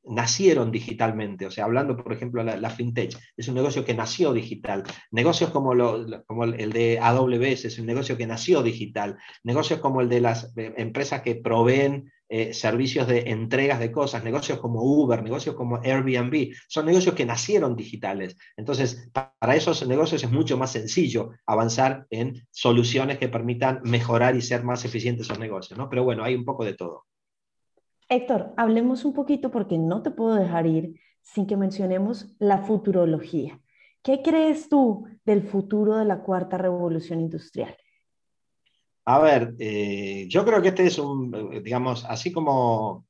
nacieron 0.09 0.71
digitalmente. 0.71 1.47
O 1.47 1.51
sea, 1.51 1.65
hablando, 1.65 1.97
por 1.97 2.13
ejemplo, 2.13 2.43
la, 2.43 2.57
la 2.57 2.71
fintech, 2.71 3.17
es 3.37 3.49
un 3.49 3.55
negocio 3.55 3.85
que 3.85 3.95
nació 3.95 4.33
digital. 4.33 4.85
Negocios 5.11 5.51
como, 5.51 5.75
lo, 5.75 6.25
como 6.27 6.45
el 6.45 6.73
de 6.73 6.99
AWS 7.01 7.67
es 7.67 7.79
un 7.79 7.87
negocio 7.87 8.17
que 8.17 8.27
nació 8.27 8.63
digital. 8.63 9.17
Negocios 9.45 9.81
como 9.81 10.01
el 10.01 10.09
de 10.09 10.21
las 10.21 10.53
eh, 10.57 10.75
empresas 10.77 11.23
que 11.23 11.37
proveen 11.37 12.11
eh, 12.31 12.53
servicios 12.53 13.07
de 13.07 13.21
entregas 13.31 13.81
de 13.81 13.91
cosas, 13.91 14.23
negocios 14.23 14.59
como 14.59 14.83
Uber, 14.83 15.23
negocios 15.23 15.55
como 15.55 15.81
Airbnb, 15.83 16.53
son 16.69 16.85
negocios 16.85 17.15
que 17.15 17.25
nacieron 17.25 17.75
digitales. 17.75 18.37
Entonces, 18.55 19.09
para 19.13 19.57
esos 19.57 19.87
negocios 19.87 20.23
es 20.23 20.31
mucho 20.31 20.59
más 20.59 20.73
sencillo 20.73 21.31
avanzar 21.47 22.07
en 22.11 22.47
soluciones 22.51 23.17
que 23.19 23.31
permitan 23.31 23.81
mejorar 23.83 24.37
y 24.37 24.43
ser 24.43 24.63
más 24.63 24.85
eficientes 24.85 25.27
esos 25.27 25.39
negocios. 25.39 25.79
¿no? 25.79 25.89
Pero 25.89 26.05
bueno, 26.05 26.23
hay 26.23 26.35
un 26.35 26.45
poco 26.45 26.67
de 26.67 26.75
todo. 26.75 27.07
Héctor, 28.09 28.55
hablemos 28.57 29.05
un 29.05 29.13
poquito 29.13 29.51
porque 29.51 29.77
no 29.77 30.03
te 30.03 30.11
puedo 30.11 30.35
dejar 30.35 30.67
ir 30.67 31.01
sin 31.21 31.47
que 31.47 31.57
mencionemos 31.57 32.35
la 32.39 32.59
futurología. 32.59 33.61
¿Qué 34.03 34.23
crees 34.23 34.69
tú 34.69 35.07
del 35.25 35.43
futuro 35.43 35.97
de 35.97 36.07
la 36.07 36.23
cuarta 36.23 36.57
revolución 36.57 37.21
industrial? 37.21 37.77
A 39.05 39.19
ver, 39.19 39.55
eh, 39.59 40.27
yo 40.29 40.45
creo 40.45 40.63
que 40.63 40.69
este 40.69 40.87
es 40.87 40.99
un, 40.99 41.63
digamos, 41.63 42.05
así 42.05 42.33
como, 42.33 43.07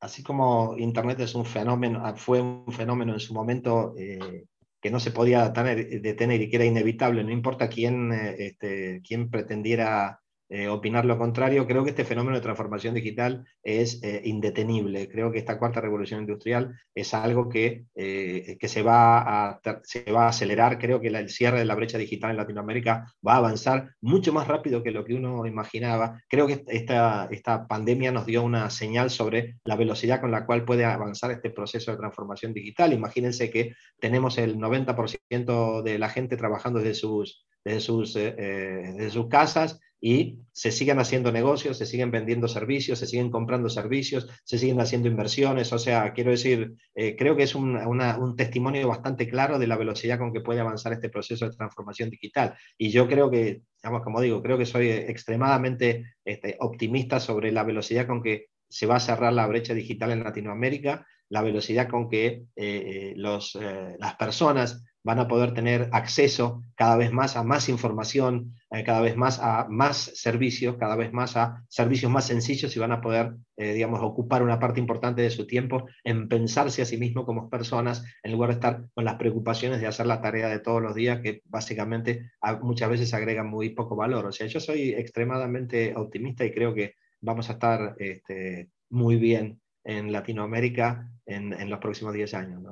así 0.00 0.22
como 0.22 0.74
Internet 0.78 1.20
es 1.20 1.34
un 1.34 1.44
fenómeno, 1.44 2.02
fue 2.16 2.40
un 2.40 2.72
fenómeno 2.72 3.12
en 3.14 3.20
su 3.20 3.34
momento 3.34 3.94
eh, 3.98 4.44
que 4.80 4.90
no 4.90 5.00
se 5.00 5.10
podía 5.10 5.48
detener 5.50 6.40
y 6.42 6.48
que 6.48 6.56
era 6.56 6.64
inevitable, 6.64 7.24
no 7.24 7.30
importa 7.30 7.68
quién, 7.68 8.12
eh, 8.12 8.36
este, 8.38 9.02
quién 9.06 9.30
pretendiera 9.30 10.19
eh, 10.52 10.66
opinar 10.66 11.04
lo 11.04 11.16
contrario. 11.16 11.64
Creo 11.64 11.84
que 11.84 11.90
este 11.90 12.04
fenómeno 12.04 12.36
de 12.36 12.42
transformación 12.42 12.92
digital 12.92 13.46
es 13.62 14.02
eh, 14.02 14.20
indetenible. 14.24 15.08
Creo 15.08 15.30
que 15.30 15.38
esta 15.38 15.60
cuarta 15.60 15.80
revolución 15.80 16.22
industrial 16.22 16.76
es 16.92 17.14
algo 17.14 17.48
que, 17.48 17.84
eh, 17.94 18.56
que 18.58 18.66
se, 18.66 18.82
va 18.82 19.52
a, 19.52 19.60
se 19.84 20.10
va 20.10 20.24
a 20.24 20.30
acelerar. 20.30 20.80
Creo 20.80 21.00
que 21.00 21.06
el 21.06 21.28
cierre 21.28 21.60
de 21.60 21.64
la 21.64 21.76
brecha 21.76 21.98
digital 21.98 22.32
en 22.32 22.36
Latinoamérica 22.36 23.14
va 23.24 23.34
a 23.34 23.36
avanzar 23.36 23.94
mucho 24.00 24.32
más 24.32 24.48
rápido 24.48 24.82
que 24.82 24.90
lo 24.90 25.04
que 25.04 25.14
uno 25.14 25.46
imaginaba. 25.46 26.20
Creo 26.28 26.48
que 26.48 26.64
esta, 26.66 27.28
esta 27.30 27.68
pandemia 27.68 28.10
nos 28.10 28.26
dio 28.26 28.42
una 28.42 28.70
señal 28.70 29.10
sobre 29.10 29.60
la 29.62 29.76
velocidad 29.76 30.20
con 30.20 30.32
la 30.32 30.46
cual 30.46 30.64
puede 30.64 30.84
avanzar 30.84 31.30
este 31.30 31.50
proceso 31.50 31.92
de 31.92 31.98
transformación 31.98 32.52
digital. 32.52 32.92
Imagínense 32.92 33.50
que 33.50 33.76
tenemos 34.00 34.36
el 34.36 34.58
90% 34.58 35.82
de 35.82 35.98
la 36.00 36.08
gente 36.08 36.36
trabajando 36.36 36.80
desde 36.80 36.94
sus, 36.94 37.46
desde 37.64 37.80
sus, 37.80 38.14
desde 38.14 39.10
sus 39.10 39.28
casas 39.28 39.78
y 40.00 40.38
se 40.52 40.72
siguen 40.72 40.98
haciendo 40.98 41.30
negocios, 41.30 41.76
se 41.76 41.86
siguen 41.86 42.10
vendiendo 42.10 42.48
servicios, 42.48 42.98
se 42.98 43.06
siguen 43.06 43.30
comprando 43.30 43.68
servicios, 43.68 44.28
se 44.44 44.58
siguen 44.58 44.80
haciendo 44.80 45.08
inversiones. 45.08 45.72
O 45.72 45.78
sea, 45.78 46.12
quiero 46.14 46.30
decir, 46.30 46.74
eh, 46.94 47.16
creo 47.16 47.36
que 47.36 47.42
es 47.42 47.54
un, 47.54 47.76
un, 47.76 48.36
testimonio 48.36 48.88
bastante 48.88 49.28
claro 49.28 49.58
de 49.58 49.66
la 49.66 49.76
velocidad 49.76 50.18
con 50.18 50.32
que 50.32 50.40
puede 50.40 50.60
avanzar 50.60 50.92
este 50.94 51.10
proceso 51.10 51.44
de 51.44 51.56
transformación 51.56 52.08
digital. 52.08 52.54
Y 52.78 52.90
yo 52.90 53.06
creo 53.08 53.30
que, 53.30 53.62
digamos, 53.82 54.02
como 54.02 54.20
digo, 54.20 54.42
creo 54.42 54.56
que 54.56 54.66
soy 54.66 54.88
extremadamente 54.88 56.14
este, 56.24 56.56
optimista 56.60 57.20
sobre 57.20 57.52
la 57.52 57.64
velocidad 57.64 58.06
con 58.06 58.22
que 58.22 58.46
se 58.68 58.86
va 58.86 58.96
a 58.96 59.00
cerrar 59.00 59.32
la 59.32 59.46
brecha 59.46 59.74
digital 59.74 60.12
en 60.12 60.24
Latinoamérica, 60.24 61.06
la 61.28 61.42
velocidad 61.42 61.88
con 61.88 62.08
que 62.08 62.26
eh, 62.26 62.44
eh, 62.56 63.12
los, 63.16 63.58
las 63.98 64.14
personas 64.16 64.82
van 65.02 65.18
a 65.18 65.28
poder 65.28 65.54
tener 65.54 65.88
acceso 65.92 66.62
cada 66.74 66.96
vez 66.96 67.12
más 67.12 67.36
a 67.36 67.42
más 67.42 67.68
información, 67.68 68.54
eh, 68.70 68.84
cada 68.84 69.00
vez 69.00 69.16
más 69.16 69.38
a 69.40 69.66
más 69.68 69.96
servicios, 70.14 70.76
cada 70.76 70.96
vez 70.96 71.12
más 71.12 71.36
a 71.36 71.64
servicios 71.68 72.10
más 72.10 72.26
sencillos 72.26 72.74
y 72.76 72.80
van 72.80 72.92
a 72.92 73.00
poder, 73.00 73.34
eh, 73.56 73.72
digamos, 73.72 74.00
ocupar 74.02 74.42
una 74.42 74.58
parte 74.58 74.80
importante 74.80 75.22
de 75.22 75.30
su 75.30 75.46
tiempo 75.46 75.86
en 76.04 76.28
pensarse 76.28 76.82
a 76.82 76.86
sí 76.86 76.96
mismo 76.96 77.24
como 77.24 77.48
personas, 77.48 78.04
en 78.22 78.32
lugar 78.32 78.50
de 78.50 78.54
estar 78.54 78.84
con 78.94 79.04
las 79.04 79.16
preocupaciones 79.16 79.80
de 79.80 79.86
hacer 79.86 80.06
la 80.06 80.20
tarea 80.20 80.48
de 80.48 80.60
todos 80.60 80.82
los 80.82 80.94
días, 80.94 81.20
que 81.20 81.42
básicamente 81.46 82.32
muchas 82.62 82.90
veces 82.90 83.14
agregan 83.14 83.48
muy 83.48 83.70
poco 83.70 83.96
valor. 83.96 84.26
O 84.26 84.32
sea, 84.32 84.46
yo 84.46 84.60
soy 84.60 84.90
extremadamente 84.90 85.94
optimista 85.96 86.44
y 86.44 86.52
creo 86.52 86.74
que 86.74 86.94
vamos 87.20 87.48
a 87.50 87.54
estar 87.54 87.96
este, 87.98 88.70
muy 88.90 89.16
bien 89.16 89.60
en 89.84 90.12
Latinoamérica 90.12 91.10
en, 91.26 91.70
los 91.70 91.78
próximos 91.78 92.12
10 92.12 92.34
años. 92.34 92.62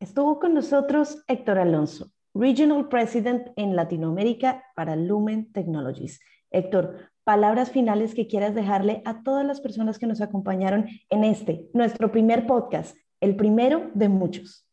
Estuvo 0.00 0.40
con 0.40 0.54
nosotros 0.54 1.22
Héctor 1.28 1.58
Alonso, 1.58 2.10
Regional 2.32 2.88
President 2.88 3.48
en 3.56 3.76
Latinoamérica 3.76 4.64
para 4.74 4.96
Lumen 4.96 5.52
Technologies. 5.52 6.20
Héctor, 6.50 7.10
palabras 7.22 7.70
finales 7.70 8.14
que 8.14 8.26
quieras 8.26 8.54
dejarle 8.54 9.02
a 9.04 9.22
todas 9.22 9.44
las 9.44 9.60
personas 9.60 9.98
que 9.98 10.06
nos 10.06 10.22
acompañaron 10.22 10.88
en 11.10 11.24
este, 11.24 11.66
nuestro 11.74 12.10
primer 12.10 12.46
podcast, 12.46 12.96
el 13.20 13.36
primero 13.36 13.90
de 13.92 14.08
muchos. 14.08 14.66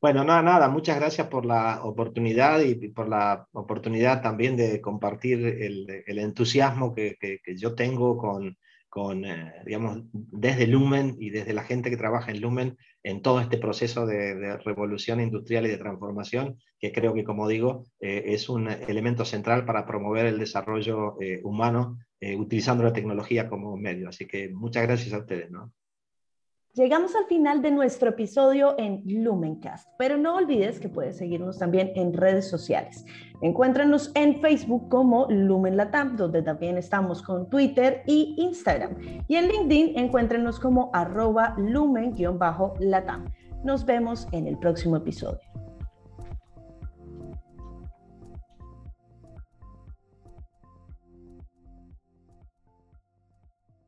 Bueno, 0.00 0.24
nada, 0.24 0.42
nada, 0.42 0.68
muchas 0.68 0.98
gracias 0.98 1.28
por 1.28 1.46
la 1.46 1.84
oportunidad 1.84 2.60
y 2.60 2.74
por 2.88 3.08
la 3.08 3.46
oportunidad 3.52 4.20
también 4.20 4.56
de 4.56 4.80
compartir 4.80 5.46
el, 5.46 6.18
entusiasmo 6.18 6.92
que, 6.92 7.16
yo 7.56 7.76
tengo 7.76 8.18
con, 8.18 9.24
eh, 9.24 9.52
digamos, 9.64 10.00
desde 10.12 10.66
Lumen 10.66 11.14
y 11.20 11.30
desde 11.30 11.52
la 11.52 11.62
gente 11.62 11.88
que 11.88 11.96
trabaja 11.96 12.32
en 12.32 12.40
Lumen 12.40 12.76
en 13.02 13.22
todo 13.22 13.40
este 13.40 13.58
proceso 13.58 14.06
de, 14.06 14.56
revolución 14.58 15.20
industrial 15.20 15.66
y 15.66 15.70
de 15.70 15.78
transformación, 15.78 16.58
que 16.78 16.92
creo 16.92 17.14
que, 17.14 17.24
como 17.24 17.48
digo, 17.48 17.84
eh, 18.00 18.24
es 18.26 18.48
un 18.48 18.68
elemento 18.68 19.24
central 19.24 19.64
para 19.64 19.86
promover 19.86 20.26
el 20.26 20.38
desarrollo 20.38 21.20
eh, 21.20 21.40
humano 21.42 21.98
utilizando 22.36 22.84
la 22.84 22.92
tecnología 22.92 23.48
como 23.48 23.78
medio. 23.78 24.10
Así 24.10 24.26
que 24.26 24.50
muchas 24.50 24.82
gracias 24.82 25.14
a 25.14 25.20
ustedes. 25.20 25.50
Llegamos 26.74 27.16
al 27.16 27.24
final 27.24 27.62
de 27.62 27.72
nuestro 27.72 28.10
episodio 28.10 28.76
en 28.78 29.02
Lumencast, 29.04 29.88
pero 29.98 30.16
no 30.16 30.36
olvides 30.36 30.78
que 30.78 30.88
puedes 30.88 31.16
seguirnos 31.16 31.58
también 31.58 31.90
en 31.96 32.12
redes 32.12 32.48
sociales. 32.48 33.04
Encuéntranos 33.42 34.12
en 34.14 34.40
Facebook 34.40 34.88
como 34.88 35.26
Lumen 35.28 35.76
Latam, 35.76 36.16
donde 36.16 36.42
también 36.42 36.78
estamos 36.78 37.22
con 37.22 37.50
Twitter 37.50 38.04
y 38.06 38.36
Instagram. 38.38 38.94
Y 39.26 39.34
en 39.34 39.48
LinkedIn 39.48 39.98
encuéntrenos 39.98 40.60
como 40.60 40.90
arroba 40.92 41.56
lumen-latam. 41.58 43.24
Nos 43.64 43.84
vemos 43.84 44.28
en 44.30 44.46
el 44.46 44.56
próximo 44.56 44.96
episodio. 44.96 45.49